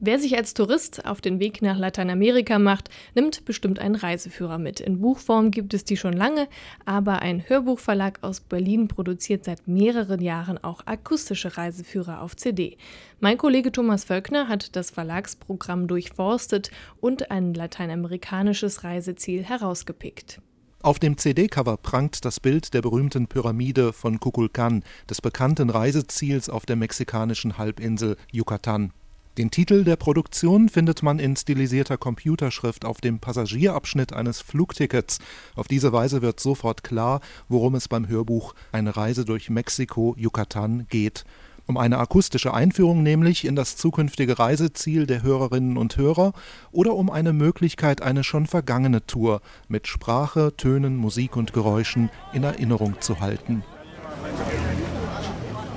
Wer 0.00 0.20
sich 0.20 0.36
als 0.36 0.54
Tourist 0.54 1.06
auf 1.06 1.20
den 1.20 1.40
Weg 1.40 1.60
nach 1.60 1.76
Lateinamerika 1.76 2.60
macht, 2.60 2.88
nimmt 3.16 3.44
bestimmt 3.44 3.80
einen 3.80 3.96
Reiseführer 3.96 4.56
mit. 4.56 4.78
In 4.78 5.00
Buchform 5.00 5.50
gibt 5.50 5.74
es 5.74 5.82
die 5.82 5.96
schon 5.96 6.12
lange, 6.12 6.46
aber 6.84 7.20
ein 7.20 7.42
Hörbuchverlag 7.48 8.20
aus 8.22 8.38
Berlin 8.38 8.86
produziert 8.86 9.44
seit 9.44 9.66
mehreren 9.66 10.20
Jahren 10.20 10.62
auch 10.62 10.86
akustische 10.86 11.56
Reiseführer 11.56 12.22
auf 12.22 12.36
CD. 12.36 12.76
Mein 13.18 13.38
Kollege 13.38 13.72
Thomas 13.72 14.04
Völkner 14.04 14.46
hat 14.46 14.76
das 14.76 14.90
Verlagsprogramm 14.90 15.88
durchforstet 15.88 16.70
und 17.00 17.32
ein 17.32 17.52
lateinamerikanisches 17.52 18.84
Reiseziel 18.84 19.42
herausgepickt. 19.42 20.40
Auf 20.80 21.00
dem 21.00 21.18
CD-Cover 21.18 21.76
prangt 21.76 22.24
das 22.24 22.38
Bild 22.38 22.72
der 22.72 22.82
berühmten 22.82 23.26
Pyramide 23.26 23.92
von 23.92 24.20
Kukulkan, 24.20 24.84
des 25.10 25.20
bekannten 25.20 25.70
Reiseziels 25.70 26.48
auf 26.48 26.66
der 26.66 26.76
mexikanischen 26.76 27.58
Halbinsel 27.58 28.16
Yucatan. 28.30 28.92
Den 29.38 29.52
Titel 29.52 29.84
der 29.84 29.94
Produktion 29.94 30.68
findet 30.68 31.04
man 31.04 31.20
in 31.20 31.36
stilisierter 31.36 31.96
Computerschrift 31.96 32.84
auf 32.84 33.00
dem 33.00 33.20
Passagierabschnitt 33.20 34.12
eines 34.12 34.40
Flugtickets. 34.40 35.20
Auf 35.54 35.68
diese 35.68 35.92
Weise 35.92 36.22
wird 36.22 36.40
sofort 36.40 36.82
klar, 36.82 37.20
worum 37.48 37.76
es 37.76 37.86
beim 37.86 38.08
Hörbuch 38.08 38.56
Eine 38.72 38.96
Reise 38.96 39.24
durch 39.24 39.48
Mexiko, 39.48 40.16
Yucatan 40.18 40.88
geht. 40.88 41.24
Um 41.66 41.76
eine 41.76 41.98
akustische 41.98 42.52
Einführung 42.52 43.04
nämlich 43.04 43.44
in 43.44 43.54
das 43.54 43.76
zukünftige 43.76 44.40
Reiseziel 44.40 45.06
der 45.06 45.22
Hörerinnen 45.22 45.76
und 45.76 45.96
Hörer 45.96 46.32
oder 46.72 46.94
um 46.94 47.08
eine 47.08 47.32
Möglichkeit, 47.32 48.02
eine 48.02 48.24
schon 48.24 48.46
vergangene 48.46 49.06
Tour 49.06 49.40
mit 49.68 49.86
Sprache, 49.86 50.56
Tönen, 50.56 50.96
Musik 50.96 51.36
und 51.36 51.52
Geräuschen 51.52 52.10
in 52.32 52.42
Erinnerung 52.42 53.00
zu 53.00 53.20
halten. 53.20 53.62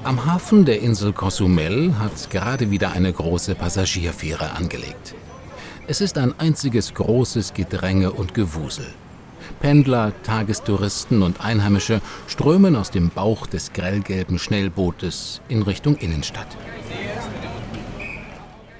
Am 0.04 0.26
Hafen 0.26 0.66
der 0.66 0.82
Insel 0.82 1.14
Cozumel 1.14 1.94
hat 2.00 2.32
gerade 2.32 2.72
wieder 2.72 2.92
eine 2.92 3.14
große 3.14 3.54
Passagierfähre 3.54 4.54
angelegt. 4.54 5.14
Es 5.86 6.02
ist 6.02 6.18
ein 6.18 6.34
einziges 6.40 6.96
großes 6.96 7.54
Gedränge 7.54 8.12
und 8.12 8.34
Gewusel. 8.34 8.88
Pendler, 9.60 10.12
Tagestouristen 10.24 11.22
und 11.22 11.46
Einheimische 11.46 12.02
strömen 12.26 12.76
aus 12.76 12.90
dem 12.90 13.10
Bauch 13.10 13.46
des 13.46 13.74
grellgelben 13.74 14.40
Schnellbootes 14.40 15.40
in 15.50 15.62
Richtung 15.62 15.98
Innenstadt. 15.98 16.58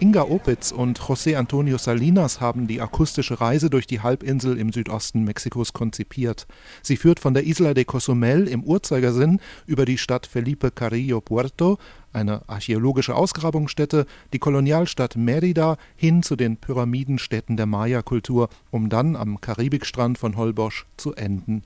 Inga 0.02 0.24
Opitz 0.24 0.72
und 0.72 1.00
José 1.00 1.36
Antonio 1.36 1.78
Salinas 1.78 2.42
haben 2.42 2.66
die 2.66 2.82
akustische 2.82 3.40
Reise 3.40 3.70
durch 3.70 3.86
die 3.86 4.00
Halbinsel 4.00 4.58
im 4.58 4.74
Südosten 4.74 5.24
Mexikos 5.26 5.74
konzipiert. 5.74 6.48
Sie 6.82 6.98
führt 6.98 7.20
von 7.20 7.36
der 7.36 7.46
Isla 7.46 7.76
de 7.76 7.86
Cozumel 7.86 8.48
im 8.48 8.64
Uhrzeigersinn 8.64 9.40
über 9.68 9.86
die 9.86 10.00
Stadt 10.00 10.26
Felipe 10.26 10.72
Carrillo 10.72 11.22
Puerto, 11.22 11.78
eine 12.14 12.50
archäologische 12.50 13.14
Ausgrabungsstätte, 13.14 14.08
die 14.34 14.40
Kolonialstadt 14.40 15.18
Mérida 15.18 15.78
hin 15.96 16.24
zu 16.24 16.36
den 16.36 16.58
Pyramidenstädten 16.58 17.56
der 17.56 17.68
Maya-Kultur, 17.68 18.50
um 18.72 18.90
dann 18.90 19.16
am 19.16 19.40
Karibikstrand 19.40 20.18
von 20.18 20.36
Holbosch 20.36 20.88
zu 20.98 21.14
enden. 21.14 21.62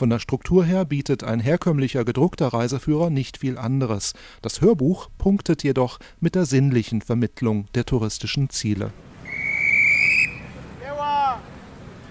Von 0.00 0.08
der 0.08 0.18
Struktur 0.18 0.64
her 0.64 0.86
bietet 0.86 1.24
ein 1.24 1.40
herkömmlicher 1.40 2.06
gedruckter 2.06 2.48
Reiseführer 2.48 3.10
nicht 3.10 3.36
viel 3.36 3.58
anderes. 3.58 4.14
Das 4.40 4.62
Hörbuch 4.62 5.10
punktet 5.18 5.62
jedoch 5.62 5.98
mit 6.20 6.34
der 6.34 6.46
sinnlichen 6.46 7.02
Vermittlung 7.02 7.66
der 7.74 7.84
touristischen 7.84 8.48
Ziele. 8.48 8.94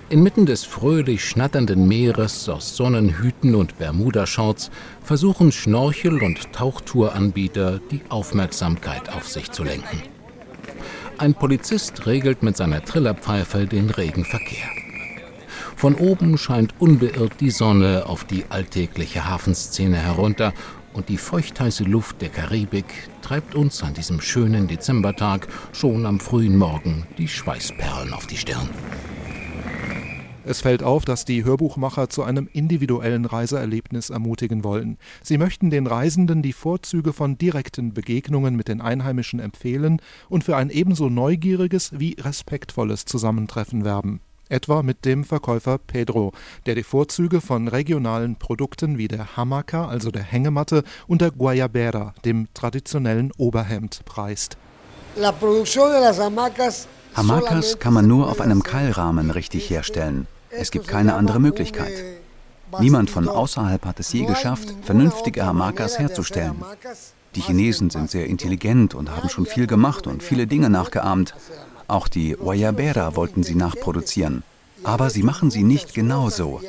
Inmitten 0.09 0.45
des 0.45 0.65
fröhlich 0.65 1.25
schnatternden 1.25 1.87
Meeres 1.87 2.47
aus 2.47 2.75
Sonnenhüten 2.75 3.55
und 3.55 3.79
Bermuda-Shorts 3.79 4.69
versuchen 5.01 5.51
Schnorchel- 5.51 6.21
und 6.21 6.53
Tauchtouranbieter, 6.53 7.79
die 7.89 8.01
Aufmerksamkeit 8.09 9.09
auf 9.09 9.27
sich 9.27 9.49
zu 9.49 9.63
lenken. 9.63 10.03
Ein 11.17 11.33
Polizist 11.33 12.05
regelt 12.05 12.43
mit 12.43 12.55
seiner 12.55 12.85
Trillerpfeife 12.85 13.65
den 13.65 13.89
regen 13.89 14.25
Verkehr. 14.25 14.88
Von 15.79 15.95
oben 15.95 16.37
scheint 16.37 16.73
unbeirrt 16.79 17.39
die 17.39 17.51
Sonne 17.51 18.05
auf 18.05 18.25
die 18.25 18.43
alltägliche 18.49 19.29
Hafenszene 19.29 19.95
herunter 19.95 20.53
und 20.91 21.07
die 21.07 21.15
feuchtheiße 21.15 21.85
Luft 21.85 22.21
der 22.21 22.27
Karibik 22.27 23.07
treibt 23.21 23.55
uns 23.55 23.81
an 23.81 23.93
diesem 23.93 24.19
schönen 24.19 24.67
Dezembertag 24.67 25.47
schon 25.71 26.05
am 26.05 26.19
frühen 26.19 26.57
Morgen 26.57 27.07
die 27.17 27.29
Schweißperlen 27.29 28.11
auf 28.11 28.27
die 28.27 28.35
Stirn. 28.35 28.67
Es 30.43 30.59
fällt 30.59 30.83
auf, 30.83 31.05
dass 31.05 31.23
die 31.23 31.45
Hörbuchmacher 31.45 32.09
zu 32.09 32.23
einem 32.23 32.49
individuellen 32.51 33.23
Reiseerlebnis 33.23 34.09
ermutigen 34.09 34.65
wollen. 34.65 34.97
Sie 35.23 35.37
möchten 35.37 35.69
den 35.69 35.87
Reisenden 35.87 36.41
die 36.41 36.51
Vorzüge 36.51 37.13
von 37.13 37.37
direkten 37.37 37.93
Begegnungen 37.93 38.57
mit 38.57 38.67
den 38.67 38.81
Einheimischen 38.81 39.39
empfehlen 39.39 40.01
und 40.27 40.43
für 40.43 40.57
ein 40.57 40.71
ebenso 40.71 41.07
neugieriges 41.07 41.97
wie 41.97 42.17
respektvolles 42.19 43.05
Zusammentreffen 43.05 43.85
werben 43.85 44.19
etwa 44.49 44.83
mit 44.83 45.05
dem 45.05 45.23
Verkäufer 45.23 45.77
Pedro, 45.77 46.33
der 46.65 46.75
die 46.75 46.83
Vorzüge 46.83 47.39
von 47.39 47.67
regionalen 47.67 48.35
Produkten 48.35 48.97
wie 48.97 49.07
der 49.07 49.37
Hamaca, 49.37 49.87
also 49.87 50.11
der 50.11 50.23
Hängematte, 50.23 50.83
und 51.07 51.21
der 51.21 51.31
Guayabera, 51.31 52.13
dem 52.25 52.47
traditionellen 52.53 53.31
Oberhemd, 53.37 54.01
preist. 54.05 54.57
Hamacas 57.15 57.79
kann 57.79 57.93
man 57.93 58.07
nur 58.07 58.29
auf 58.29 58.41
einem 58.41 58.63
Keilrahmen 58.63 59.31
richtig 59.31 59.69
herstellen. 59.69 60.27
Es 60.49 60.71
gibt 60.71 60.87
keine 60.87 61.15
andere 61.15 61.39
Möglichkeit. 61.39 61.93
Niemand 62.79 63.09
von 63.09 63.27
außerhalb 63.27 63.85
hat 63.85 63.99
es 63.99 64.13
je 64.13 64.25
geschafft, 64.25 64.75
vernünftige 64.83 65.45
Hamacas 65.45 65.97
herzustellen. 65.97 66.63
Die 67.35 67.41
Chinesen 67.41 67.89
sind 67.89 68.09
sehr 68.09 68.25
intelligent 68.25 68.95
und 68.95 69.15
haben 69.15 69.29
schon 69.29 69.45
viel 69.45 69.67
gemacht 69.67 70.07
und 70.07 70.23
viele 70.23 70.47
Dinge 70.47 70.69
nachgeahmt. 70.69 71.35
Auch 71.89 72.07
die 72.07 72.33
Guayabera 72.33 73.15
wollten 73.15 73.41
sie 73.43 73.55
nachproduzieren. 73.55 74.43
Aber 74.83 75.09
sie 75.09 75.23
machen 75.23 75.49
sie 75.49 75.63
nicht 75.63 75.93
genauso. 75.93 76.61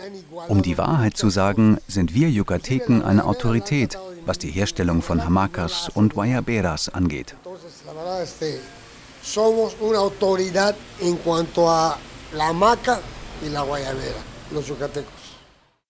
Um 0.49 0.63
die 0.63 0.79
Wahrheit 0.79 1.17
zu 1.17 1.29
sagen, 1.29 1.79
sind 1.87 2.15
wir 2.15 2.29
Yucateken 2.31 3.03
eine 3.05 3.25
Autorität, 3.27 3.99
was 4.25 4.39
die 4.39 4.51
Herstellung 4.51 5.03
von 5.03 5.23
Hamacas 5.25 5.91
und 5.95 6.15
Guayaberas 6.15 6.89
angeht. 6.89 7.37
Somos 9.23 9.77
una 9.81 9.99
autoridad 9.99 10.75
en 10.99 11.17
cuanto 11.19 11.69
a 11.69 11.99
la 12.33 12.49
hamaca 12.49 13.01
y 13.45 13.51
la 13.51 13.61
guayabera, 13.61 14.23
los 14.51 14.67
yucatecos. 14.67 15.20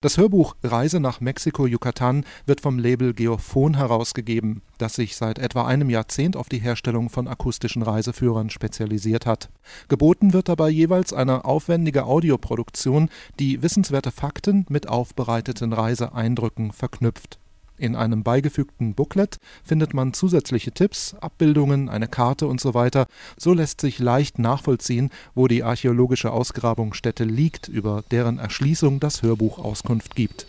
Das 0.02 0.16
Hörbuch 0.16 0.56
Reise 0.62 0.98
nach 0.98 1.20
Mexiko-Yucatan 1.20 2.24
wird 2.46 2.62
vom 2.62 2.78
Label 2.78 3.12
Geophon 3.12 3.76
herausgegeben, 3.76 4.62
das 4.78 4.94
sich 4.94 5.14
seit 5.14 5.38
etwa 5.38 5.66
einem 5.66 5.90
Jahrzehnt 5.90 6.38
auf 6.38 6.48
die 6.48 6.58
Herstellung 6.58 7.10
von 7.10 7.28
akustischen 7.28 7.82
Reiseführern 7.82 8.48
spezialisiert 8.48 9.26
hat. 9.26 9.50
Geboten 9.88 10.32
wird 10.32 10.48
dabei 10.48 10.70
jeweils 10.70 11.12
eine 11.12 11.44
aufwendige 11.44 12.04
Audioproduktion, 12.04 13.10
die 13.38 13.62
wissenswerte 13.62 14.10
Fakten 14.10 14.64
mit 14.70 14.88
aufbereiteten 14.88 15.74
Reiseeindrücken 15.74 16.72
verknüpft. 16.72 17.38
In 17.80 17.96
einem 17.96 18.22
beigefügten 18.22 18.92
Booklet 18.92 19.38
findet 19.64 19.94
man 19.94 20.12
zusätzliche 20.12 20.70
Tipps, 20.70 21.14
Abbildungen, 21.14 21.88
eine 21.88 22.08
Karte 22.08 22.46
usw. 22.46 22.90
So, 22.92 23.04
so 23.38 23.54
lässt 23.54 23.80
sich 23.80 23.98
leicht 23.98 24.38
nachvollziehen, 24.38 25.08
wo 25.34 25.48
die 25.48 25.64
archäologische 25.64 26.30
Ausgrabungsstätte 26.30 27.24
liegt, 27.24 27.68
über 27.68 28.04
deren 28.10 28.38
Erschließung 28.38 29.00
das 29.00 29.22
Hörbuch 29.22 29.58
Auskunft 29.58 30.14
gibt. 30.14 30.46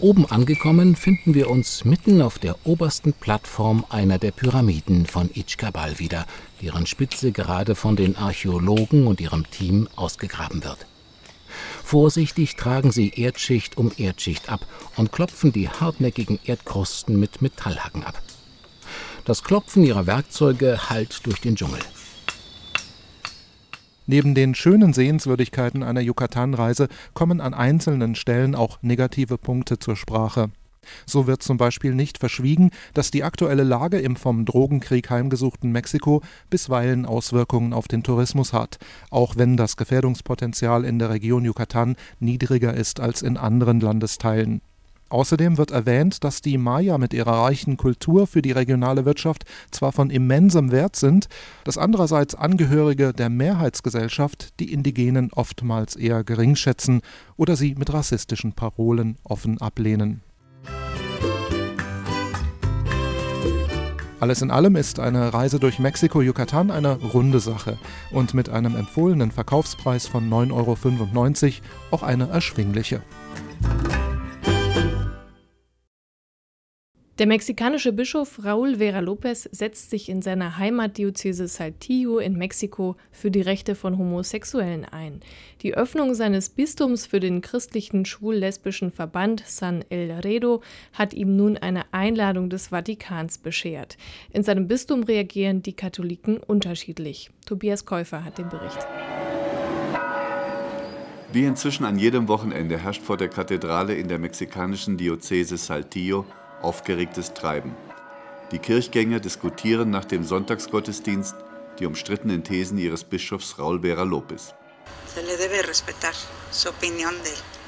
Oben 0.00 0.26
angekommen 0.26 0.96
finden 0.96 1.34
wir 1.34 1.50
uns 1.50 1.84
mitten 1.84 2.20
auf 2.20 2.40
der 2.40 2.56
obersten 2.66 3.12
Plattform 3.12 3.84
einer 3.88 4.18
der 4.18 4.32
Pyramiden 4.32 5.06
von 5.06 5.30
Ichkabal 5.32 6.00
wieder, 6.00 6.26
deren 6.60 6.86
Spitze 6.86 7.30
gerade 7.30 7.76
von 7.76 7.94
den 7.94 8.16
Archäologen 8.16 9.06
und 9.06 9.20
ihrem 9.20 9.48
Team 9.52 9.88
ausgegraben 9.94 10.64
wird. 10.64 10.84
Vorsichtig 11.84 12.56
tragen 12.56 12.92
sie 12.92 13.10
Erdschicht 13.10 13.76
um 13.76 13.92
Erdschicht 13.96 14.50
ab 14.50 14.60
und 14.96 15.12
klopfen 15.12 15.52
die 15.52 15.68
hartnäckigen 15.68 16.38
Erdkrusten 16.44 17.18
mit 17.18 17.42
Metallhacken 17.42 18.04
ab. 18.04 18.20
Das 19.24 19.44
Klopfen 19.44 19.84
ihrer 19.84 20.06
Werkzeuge 20.06 20.88
hallt 20.88 21.26
durch 21.26 21.40
den 21.40 21.56
Dschungel. 21.56 21.80
Neben 24.06 24.34
den 24.34 24.54
schönen 24.54 24.94
Sehenswürdigkeiten 24.94 25.82
einer 25.82 26.00
Yucatan-Reise 26.00 26.88
kommen 27.12 27.42
an 27.42 27.52
einzelnen 27.52 28.14
Stellen 28.14 28.54
auch 28.54 28.78
negative 28.80 29.36
Punkte 29.36 29.78
zur 29.78 29.96
Sprache. 29.96 30.48
So 31.06 31.26
wird 31.26 31.42
zum 31.42 31.56
Beispiel 31.56 31.94
nicht 31.94 32.18
verschwiegen, 32.18 32.70
dass 32.94 33.10
die 33.10 33.24
aktuelle 33.24 33.64
Lage 33.64 33.98
im 33.98 34.16
vom 34.16 34.44
Drogenkrieg 34.44 35.10
heimgesuchten 35.10 35.72
Mexiko 35.72 36.22
bisweilen 36.50 37.06
Auswirkungen 37.06 37.72
auf 37.72 37.88
den 37.88 38.02
Tourismus 38.02 38.52
hat, 38.52 38.78
auch 39.10 39.36
wenn 39.36 39.56
das 39.56 39.76
Gefährdungspotenzial 39.76 40.84
in 40.84 40.98
der 40.98 41.10
Region 41.10 41.44
Yucatan 41.44 41.96
niedriger 42.20 42.74
ist 42.74 43.00
als 43.00 43.22
in 43.22 43.36
anderen 43.36 43.80
Landesteilen. 43.80 44.60
Außerdem 45.10 45.56
wird 45.56 45.70
erwähnt, 45.70 46.22
dass 46.22 46.42
die 46.42 46.58
Maya 46.58 46.98
mit 46.98 47.14
ihrer 47.14 47.32
reichen 47.32 47.78
Kultur 47.78 48.26
für 48.26 48.42
die 48.42 48.52
regionale 48.52 49.06
Wirtschaft 49.06 49.44
zwar 49.70 49.92
von 49.92 50.10
immensem 50.10 50.70
Wert 50.70 50.96
sind, 50.96 51.28
dass 51.64 51.78
andererseits 51.78 52.34
Angehörige 52.34 53.14
der 53.14 53.30
Mehrheitsgesellschaft 53.30 54.60
die 54.60 54.70
Indigenen 54.70 55.32
oftmals 55.32 55.96
eher 55.96 56.24
gering 56.24 56.56
schätzen 56.56 57.00
oder 57.36 57.56
sie 57.56 57.74
mit 57.74 57.92
rassistischen 57.92 58.52
Parolen 58.52 59.16
offen 59.24 59.58
ablehnen. 59.60 60.20
Alles 64.20 64.42
in 64.42 64.50
allem 64.50 64.74
ist 64.74 64.98
eine 64.98 65.32
Reise 65.32 65.60
durch 65.60 65.78
Mexiko-Yucatan 65.78 66.72
eine 66.72 66.96
runde 66.96 67.38
Sache 67.38 67.78
und 68.10 68.34
mit 68.34 68.48
einem 68.48 68.74
empfohlenen 68.74 69.30
Verkaufspreis 69.30 70.08
von 70.08 70.28
9,95 70.28 70.52
Euro 70.54 70.76
auch 71.92 72.02
eine 72.02 72.28
erschwingliche. 72.28 73.00
Der 77.18 77.26
mexikanische 77.26 77.92
Bischof 77.92 78.44
Raúl 78.44 78.76
Vera 78.76 79.00
López 79.00 79.48
setzt 79.50 79.90
sich 79.90 80.08
in 80.08 80.22
seiner 80.22 80.56
Heimatdiözese 80.56 81.48
Saltillo 81.48 82.20
in 82.20 82.38
Mexiko 82.38 82.94
für 83.10 83.32
die 83.32 83.40
Rechte 83.40 83.74
von 83.74 83.98
Homosexuellen 83.98 84.84
ein. 84.84 85.18
Die 85.62 85.74
Öffnung 85.74 86.14
seines 86.14 86.48
Bistums 86.48 87.06
für 87.06 87.18
den 87.18 87.40
christlichen 87.40 88.04
schwul-lesbischen 88.04 88.92
Verband 88.92 89.42
San 89.44 89.84
El 89.88 90.12
Redo 90.12 90.62
hat 90.92 91.12
ihm 91.12 91.34
nun 91.34 91.56
eine 91.56 91.92
Einladung 91.92 92.50
des 92.50 92.68
Vatikans 92.68 93.38
beschert. 93.38 93.96
In 94.30 94.44
seinem 94.44 94.68
Bistum 94.68 95.02
reagieren 95.02 95.60
die 95.60 95.72
Katholiken 95.72 96.36
unterschiedlich. 96.36 97.30
Tobias 97.46 97.84
Käufer 97.84 98.24
hat 98.24 98.38
den 98.38 98.48
Bericht. 98.48 98.86
Wie 101.32 101.44
inzwischen 101.44 101.84
an 101.84 101.98
jedem 101.98 102.28
Wochenende 102.28 102.78
herrscht 102.78 103.02
vor 103.02 103.16
der 103.16 103.28
Kathedrale 103.28 103.94
in 103.94 104.06
der 104.06 104.20
mexikanischen 104.20 104.96
Diözese 104.96 105.56
Saltillo 105.56 106.24
aufgeregtes 106.62 107.34
Treiben. 107.34 107.74
Die 108.50 108.58
Kirchgänger 108.58 109.20
diskutieren 109.20 109.90
nach 109.90 110.04
dem 110.04 110.24
Sonntagsgottesdienst 110.24 111.34
die 111.78 111.86
umstrittenen 111.86 112.42
Thesen 112.44 112.78
ihres 112.78 113.04
Bischofs 113.04 113.58
Raúl 113.58 113.80
Vera 113.80 114.02
López. 114.02 114.54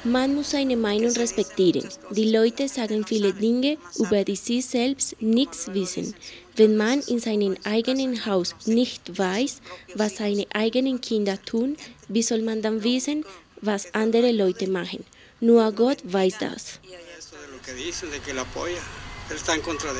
Man 0.03 0.33
muss 0.33 0.51
seine 0.51 0.75
Meinung 0.75 1.11
respektieren. 1.11 1.87
Die 2.09 2.31
Leute 2.31 2.67
sagen 2.67 3.05
viele 3.05 3.33
Dinge, 3.33 3.77
über 3.99 4.23
die 4.23 4.35
sie 4.35 4.61
selbst 4.61 5.21
nichts 5.21 5.71
wissen. 5.73 6.15
Wenn 6.55 6.75
man 6.75 7.01
in 7.01 7.19
seinem 7.19 7.55
eigenen 7.63 8.25
Haus 8.25 8.55
nicht 8.65 9.17
weiß, 9.17 9.61
was 9.93 10.17
seine 10.17 10.47
eigenen 10.53 11.01
Kinder 11.01 11.37
tun, 11.45 11.77
wie 12.07 12.23
soll 12.23 12.41
man 12.41 12.61
dann 12.63 12.83
wissen, 12.83 13.23
was 13.61 13.93
andere 13.93 14.31
Leute 14.31 14.67
machen? 14.67 15.05
Nur 15.39 15.71
Gott 15.71 15.99
weiß 16.03 16.37
das. 16.39 16.79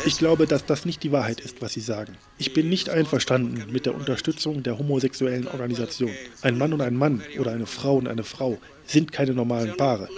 Ich 0.05 0.17
glaube, 0.17 0.45
dass 0.45 0.65
das 0.65 0.85
nicht 0.85 1.03
die 1.03 1.11
Wahrheit 1.11 1.39
ist, 1.39 1.61
was 1.61 1.73
Sie 1.73 1.79
sagen. 1.79 2.17
Ich 2.37 2.53
bin 2.53 2.69
nicht 2.69 2.89
einverstanden 2.89 3.71
mit 3.71 3.85
der 3.85 3.95
Unterstützung 3.95 4.63
der 4.63 4.77
homosexuellen 4.77 5.47
Organisation. 5.47 6.11
Ein 6.41 6.57
Mann 6.57 6.73
und 6.73 6.81
ein 6.81 6.95
Mann 6.95 7.21
oder 7.39 7.51
eine 7.51 7.65
Frau 7.65 7.95
und 7.95 8.07
eine 8.07 8.23
Frau 8.23 8.57
sind 8.85 9.11
keine 9.11 9.33
normalen 9.33 9.77
Paare. 9.77 10.09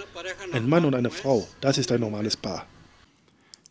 Ein 0.52 0.68
Mann 0.68 0.84
und 0.84 0.94
eine 0.94 1.10
Frau, 1.10 1.46
das 1.60 1.78
ist 1.78 1.92
ein 1.92 2.00
normales 2.00 2.36
Paar. 2.36 2.66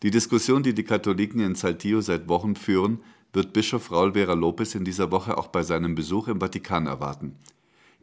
Die 0.02 0.10
Diskussion, 0.10 0.62
die 0.62 0.74
die 0.74 0.84
Katholiken 0.84 1.40
in 1.40 1.54
Saltillo 1.54 2.00
seit 2.00 2.28
Wochen 2.28 2.56
führen, 2.56 3.00
wird 3.32 3.52
Bischof 3.52 3.90
Raul 3.90 4.12
Vera 4.12 4.34
Lopez 4.34 4.74
in 4.74 4.84
dieser 4.84 5.10
Woche 5.10 5.36
auch 5.36 5.48
bei 5.48 5.62
seinem 5.62 5.94
Besuch 5.94 6.28
im 6.28 6.40
Vatikan 6.40 6.86
erwarten. 6.86 7.36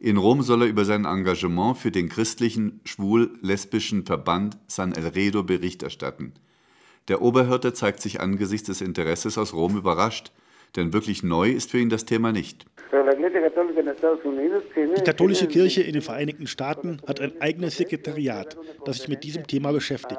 In 0.04 0.16
Rom 0.16 0.42
soll 0.42 0.62
er 0.62 0.68
über 0.68 0.84
sein 0.84 1.04
Engagement 1.04 1.78
für 1.78 1.92
den 1.92 2.08
christlichen 2.08 2.80
schwul-lesbischen 2.84 4.04
Verband 4.04 4.58
San 4.66 4.92
Elredo 4.96 5.44
Bericht 5.44 5.84
erstatten. 5.84 6.32
Der 7.06 7.22
Oberhirte 7.22 7.72
zeigt 7.72 8.00
sich 8.00 8.20
angesichts 8.20 8.66
des 8.66 8.80
Interesses 8.80 9.38
aus 9.38 9.54
Rom 9.54 9.76
überrascht, 9.76 10.32
denn 10.74 10.92
wirklich 10.92 11.22
neu 11.22 11.50
ist 11.50 11.70
für 11.70 11.78
ihn 11.78 11.88
das 11.88 12.04
Thema 12.04 12.32
nicht. 12.32 12.66
Die 14.96 15.04
katholische 15.04 15.46
Kirche 15.46 15.82
in 15.82 15.92
den 15.92 16.02
Vereinigten 16.02 16.48
Staaten 16.48 17.00
hat 17.06 17.20
ein 17.20 17.40
eigenes 17.40 17.76
Sekretariat, 17.76 18.56
das 18.84 18.96
sich 18.96 19.08
mit 19.08 19.22
diesem 19.22 19.46
Thema 19.46 19.70
beschäftigt. 19.70 20.18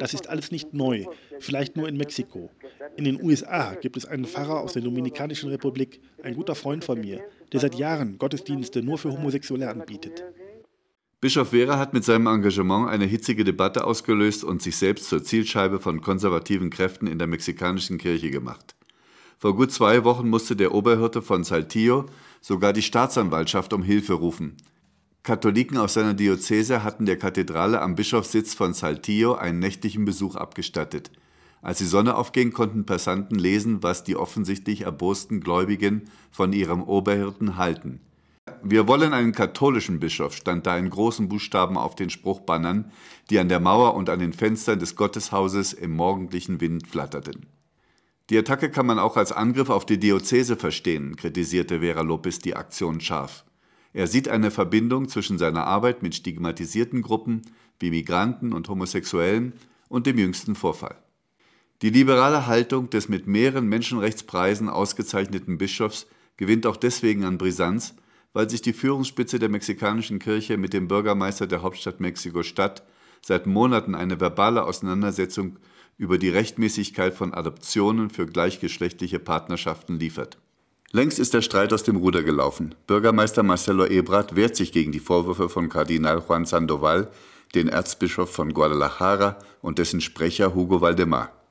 Das 0.00 0.14
ist 0.14 0.28
alles 0.28 0.50
nicht 0.50 0.74
neu, 0.74 1.04
vielleicht 1.38 1.76
nur 1.76 1.86
in 1.88 1.96
Mexiko. 1.96 2.50
In 2.96 3.04
den 3.04 3.22
USA 3.22 3.74
gibt 3.74 3.96
es 3.96 4.06
einen 4.06 4.24
Pfarrer 4.24 4.60
aus 4.60 4.72
der 4.72 4.82
Dominikanischen 4.82 5.50
Republik, 5.50 6.00
ein 6.22 6.34
guter 6.34 6.54
Freund 6.54 6.84
von 6.84 7.00
mir, 7.00 7.22
der 7.52 7.60
seit 7.60 7.74
Jahren 7.74 8.18
Gottesdienste 8.18 8.82
nur 8.82 8.98
für 8.98 9.12
Homosexuelle 9.12 9.70
anbietet. 9.70 10.24
Bischof 11.20 11.50
Vera 11.50 11.78
hat 11.78 11.94
mit 11.94 12.04
seinem 12.04 12.26
Engagement 12.26 12.88
eine 12.88 13.04
hitzige 13.04 13.44
Debatte 13.44 13.84
ausgelöst 13.84 14.42
und 14.42 14.60
sich 14.60 14.76
selbst 14.76 15.08
zur 15.08 15.22
Zielscheibe 15.22 15.78
von 15.78 16.00
konservativen 16.00 16.70
Kräften 16.70 17.06
in 17.06 17.18
der 17.18 17.28
mexikanischen 17.28 17.98
Kirche 17.98 18.30
gemacht. 18.30 18.74
Vor 19.38 19.54
gut 19.54 19.70
zwei 19.70 20.02
Wochen 20.02 20.28
musste 20.28 20.56
der 20.56 20.74
Oberhirte 20.74 21.22
von 21.22 21.44
Saltillo 21.44 22.06
sogar 22.40 22.72
die 22.72 22.82
Staatsanwaltschaft 22.82 23.72
um 23.72 23.84
Hilfe 23.84 24.14
rufen. 24.14 24.56
Katholiken 25.22 25.78
aus 25.78 25.94
seiner 25.94 26.14
Diözese 26.14 26.82
hatten 26.82 27.06
der 27.06 27.16
Kathedrale 27.16 27.80
am 27.80 27.94
Bischofssitz 27.94 28.54
von 28.54 28.74
Saltillo 28.74 29.34
einen 29.34 29.60
nächtlichen 29.60 30.04
Besuch 30.04 30.34
abgestattet. 30.34 31.12
Als 31.62 31.78
die 31.78 31.86
Sonne 31.86 32.16
aufging, 32.16 32.52
konnten 32.52 32.84
Passanten 32.84 33.38
lesen, 33.38 33.84
was 33.84 34.02
die 34.02 34.16
offensichtlich 34.16 34.82
erbosten 34.82 35.40
Gläubigen 35.40 36.10
von 36.32 36.52
ihrem 36.52 36.82
Oberhirten 36.82 37.56
halten. 37.56 38.00
Wir 38.64 38.88
wollen 38.88 39.12
einen 39.12 39.30
katholischen 39.30 40.00
Bischof, 40.00 40.34
stand 40.34 40.66
da 40.66 40.76
in 40.76 40.90
großen 40.90 41.28
Buchstaben 41.28 41.78
auf 41.78 41.94
den 41.94 42.10
Spruchbannern, 42.10 42.90
die 43.30 43.38
an 43.38 43.48
der 43.48 43.60
Mauer 43.60 43.94
und 43.94 44.10
an 44.10 44.18
den 44.18 44.32
Fenstern 44.32 44.80
des 44.80 44.96
Gotteshauses 44.96 45.72
im 45.72 45.92
morgendlichen 45.92 46.60
Wind 46.60 46.88
flatterten. 46.88 47.46
Die 48.30 48.38
Attacke 48.38 48.68
kann 48.70 48.86
man 48.86 48.98
auch 48.98 49.16
als 49.16 49.30
Angriff 49.30 49.70
auf 49.70 49.86
die 49.86 49.98
Diözese 49.98 50.56
verstehen, 50.56 51.14
kritisierte 51.14 51.80
Vera 51.80 52.02
Lopez 52.02 52.40
die 52.40 52.56
Aktion 52.56 53.00
scharf. 53.00 53.44
Er 53.92 54.08
sieht 54.08 54.28
eine 54.28 54.50
Verbindung 54.50 55.08
zwischen 55.08 55.38
seiner 55.38 55.66
Arbeit 55.66 56.02
mit 56.02 56.14
stigmatisierten 56.14 57.02
Gruppen 57.02 57.42
wie 57.78 57.90
Migranten 57.90 58.52
und 58.52 58.68
Homosexuellen 58.68 59.52
und 59.88 60.06
dem 60.06 60.18
jüngsten 60.18 60.54
Vorfall. 60.54 60.96
Die 61.82 61.90
liberale 61.90 62.46
Haltung 62.46 62.90
des 62.90 63.08
mit 63.08 63.26
mehreren 63.26 63.66
Menschenrechtspreisen 63.66 64.68
ausgezeichneten 64.68 65.58
Bischofs 65.58 66.06
gewinnt 66.36 66.64
auch 66.64 66.76
deswegen 66.76 67.24
an 67.24 67.38
Brisanz, 67.38 67.96
weil 68.32 68.48
sich 68.48 68.62
die 68.62 68.72
Führungsspitze 68.72 69.40
der 69.40 69.48
mexikanischen 69.48 70.20
Kirche 70.20 70.56
mit 70.58 70.72
dem 70.74 70.86
Bürgermeister 70.86 71.48
der 71.48 71.62
Hauptstadt 71.62 71.98
Mexiko-Stadt 71.98 72.84
seit 73.20 73.48
Monaten 73.48 73.96
eine 73.96 74.20
verbale 74.20 74.62
Auseinandersetzung 74.62 75.58
über 75.98 76.18
die 76.18 76.28
Rechtmäßigkeit 76.28 77.14
von 77.14 77.34
Adoptionen 77.34 78.10
für 78.10 78.26
gleichgeschlechtliche 78.26 79.18
Partnerschaften 79.18 79.98
liefert. 79.98 80.38
Längst 80.92 81.18
ist 81.18 81.34
der 81.34 81.42
Streit 81.42 81.72
aus 81.72 81.82
dem 81.82 81.96
Ruder 81.96 82.22
gelaufen. 82.22 82.76
Bürgermeister 82.86 83.42
Marcelo 83.42 83.86
Ebrard 83.86 84.36
wehrt 84.36 84.54
sich 84.54 84.70
gegen 84.70 84.92
die 84.92 85.00
Vorwürfe 85.00 85.48
von 85.48 85.68
Kardinal 85.68 86.22
Juan 86.28 86.44
Sandoval, 86.44 87.10
den 87.56 87.68
Erzbischof 87.68 88.30
von 88.30 88.52
Guadalajara 88.52 89.38
und 89.62 89.78
dessen 89.78 90.00
Sprecher 90.00 90.54
Hugo 90.54 90.80
Valdemar. 90.80 91.41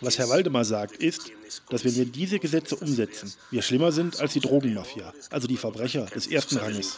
Was 0.00 0.18
Herr 0.18 0.28
Waldemar 0.28 0.64
sagt, 0.64 0.96
ist, 0.96 1.32
dass 1.68 1.84
wenn 1.84 1.96
wir 1.96 2.04
diese 2.04 2.38
Gesetze 2.38 2.76
umsetzen, 2.76 3.32
wir 3.50 3.62
schlimmer 3.62 3.90
sind 3.90 4.20
als 4.20 4.34
die 4.34 4.40
Drogenmafia, 4.40 5.12
also 5.30 5.48
die 5.48 5.56
Verbrecher 5.56 6.04
des 6.06 6.28
ersten 6.28 6.58
Ranges. 6.58 6.96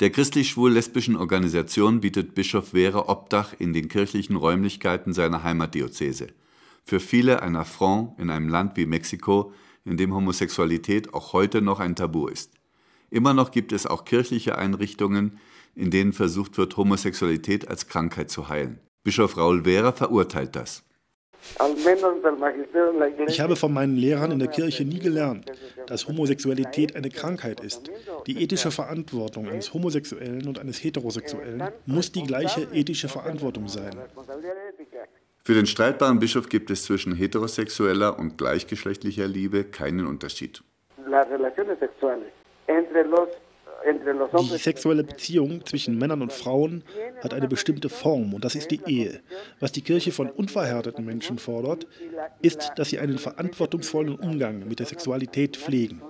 Der 0.00 0.10
christlich-schwul-lesbischen 0.10 1.16
Organisation 1.16 2.00
bietet 2.00 2.34
Bischof 2.34 2.74
Wehre 2.74 3.08
Obdach 3.08 3.54
in 3.58 3.72
den 3.72 3.88
kirchlichen 3.88 4.36
Räumlichkeiten 4.36 5.12
seiner 5.12 5.42
Heimatdiözese. 5.42 6.28
Für 6.84 7.00
viele 7.00 7.42
ein 7.42 7.56
Affront 7.56 8.18
in 8.18 8.30
einem 8.30 8.48
Land 8.48 8.76
wie 8.76 8.86
Mexiko, 8.86 9.52
in 9.84 9.96
dem 9.96 10.14
Homosexualität 10.14 11.14
auch 11.14 11.32
heute 11.32 11.62
noch 11.62 11.80
ein 11.80 11.96
Tabu 11.96 12.28
ist. 12.28 12.52
Immer 13.10 13.32
noch 13.32 13.50
gibt 13.50 13.72
es 13.72 13.86
auch 13.86 14.04
kirchliche 14.04 14.58
Einrichtungen, 14.58 15.40
in 15.74 15.90
denen 15.90 16.12
versucht 16.12 16.58
wird, 16.58 16.76
Homosexualität 16.76 17.68
als 17.68 17.88
Krankheit 17.88 18.30
zu 18.30 18.48
heilen. 18.48 18.80
Bischof 19.04 19.36
Raul 19.36 19.64
Vera 19.64 19.92
verurteilt 19.92 20.56
das. 20.56 20.84
Ich 23.26 23.40
habe 23.40 23.56
von 23.56 23.72
meinen 23.72 23.96
Lehrern 23.96 24.32
in 24.32 24.38
der 24.38 24.48
Kirche 24.48 24.84
nie 24.84 24.98
gelernt, 24.98 25.50
dass 25.86 26.06
Homosexualität 26.08 26.96
eine 26.96 27.08
Krankheit 27.08 27.60
ist. 27.60 27.90
Die 28.26 28.42
ethische 28.42 28.70
Verantwortung 28.70 29.48
eines 29.48 29.72
Homosexuellen 29.72 30.46
und 30.46 30.58
eines 30.58 30.82
Heterosexuellen 30.82 31.62
muss 31.86 32.12
die 32.12 32.24
gleiche 32.24 32.68
ethische 32.72 33.08
Verantwortung 33.08 33.68
sein. 33.68 33.96
Für 35.38 35.54
den 35.54 35.66
streitbaren 35.66 36.18
Bischof 36.18 36.48
gibt 36.48 36.70
es 36.70 36.84
zwischen 36.84 37.14
heterosexueller 37.14 38.18
und 38.18 38.36
gleichgeschlechtlicher 38.36 39.26
Liebe 39.26 39.64
keinen 39.64 40.06
Unterschied. 40.06 40.62
Die 43.84 44.58
sexuelle 44.58 45.04
Beziehung 45.04 45.64
zwischen 45.64 45.98
Männern 45.98 46.22
und 46.22 46.32
Frauen 46.32 46.82
hat 47.22 47.32
eine 47.32 47.48
bestimmte 47.48 47.88
Form 47.88 48.34
und 48.34 48.44
das 48.44 48.54
ist 48.54 48.70
die 48.70 48.80
Ehe. 48.86 49.20
Was 49.60 49.72
die 49.72 49.82
Kirche 49.82 50.12
von 50.12 50.30
unverheirateten 50.30 51.04
Menschen 51.04 51.38
fordert, 51.38 51.86
ist, 52.42 52.72
dass 52.76 52.90
sie 52.90 52.98
einen 52.98 53.18
verantwortungsvollen 53.18 54.16
Umgang 54.16 54.66
mit 54.68 54.80
der 54.80 54.86
Sexualität 54.86 55.56
pflegen. 55.56 56.02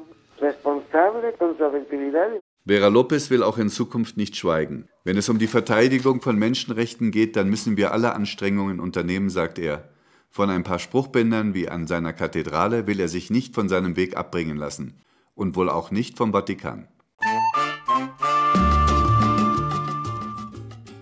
Vera 2.67 2.89
Lopez 2.89 3.31
will 3.31 3.43
auch 3.43 3.59
in 3.59 3.71
Zukunft 3.71 4.17
nicht 4.17 4.37
schweigen. 4.37 4.89
Wenn 5.05 5.17
es 5.17 5.29
um 5.29 5.39
die 5.39 5.47
Verteidigung 5.47 6.21
von 6.21 6.37
Menschenrechten 6.37 7.11
geht, 7.11 7.37
dann 7.37 7.49
müssen 7.49 7.77
wir 7.77 7.93
alle 7.93 8.15
Anstrengungen 8.15 8.81
unternehmen, 8.81 9.31
sagt 9.31 9.59
er. 9.59 9.89
Von 10.31 10.51
ein 10.51 10.65
paar 10.65 10.79
Spruchbändern 10.79 11.55
wie 11.55 11.69
an 11.69 11.87
seiner 11.87 12.13
Kathedrale 12.13 12.87
will 12.87 13.01
er 13.01 13.09
sich 13.09 13.31
nicht 13.31 13.55
von 13.55 13.69
seinem 13.69 13.97
Weg 13.97 14.17
abbringen 14.17 14.57
lassen. 14.57 15.01
Und 15.35 15.57
wohl 15.57 15.71
auch 15.71 15.91
nicht 15.91 16.19
vom 16.19 16.33
Vatikan. 16.33 16.89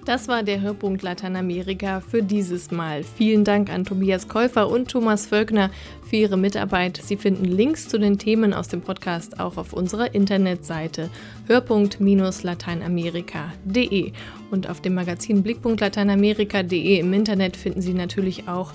Das 0.07 0.29
war 0.29 0.43
der 0.45 0.61
Hörpunkt 0.61 1.03
Lateinamerika 1.03 2.01
für 2.01 2.23
dieses 2.23 2.71
Mal. 2.71 3.03
Vielen 3.03 3.43
Dank 3.43 3.71
an 3.71 3.85
Tobias 3.85 4.29
Käufer 4.29 4.69
und 4.69 4.89
Thomas 4.89 5.27
Völkner 5.27 5.73
für 6.09 6.15
ihre 6.15 6.39
Mitarbeit. 6.39 7.01
Sie 7.03 7.17
finden 7.17 7.45
Links 7.45 7.89
zu 7.89 7.99
den 7.99 8.17
Themen 8.17 8.55
aus 8.55 8.69
dem 8.69 8.83
Podcast 8.83 9.41
auch 9.41 9.57
auf 9.57 9.73
unserer 9.73 10.15
Internetseite 10.15 11.11
hörpunkt-lateinamerika.de. 11.49 14.13
Und 14.53 14.71
auf 14.71 14.81
dem 14.81 14.95
Magazin 14.95 15.43
Blickpunkt 15.43 15.81
Lateinamerika.de 15.81 17.01
im 17.01 17.13
Internet 17.13 17.57
finden 17.57 17.83
Sie 17.83 17.95
natürlich 17.95 18.47
auch 18.47 18.73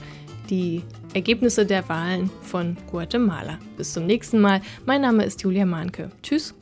die 0.49 0.81
Ergebnisse 1.13 1.65
der 1.65 1.87
Wahlen 1.87 2.29
von 2.41 2.75
Guatemala. 2.91 3.57
Bis 3.77 3.93
zum 3.93 4.05
nächsten 4.05 4.41
Mal. 4.41 4.59
Mein 4.85 4.99
Name 4.99 5.23
ist 5.23 5.41
Julia 5.43 5.65
Mahnke. 5.65 6.11
Tschüss. 6.21 6.53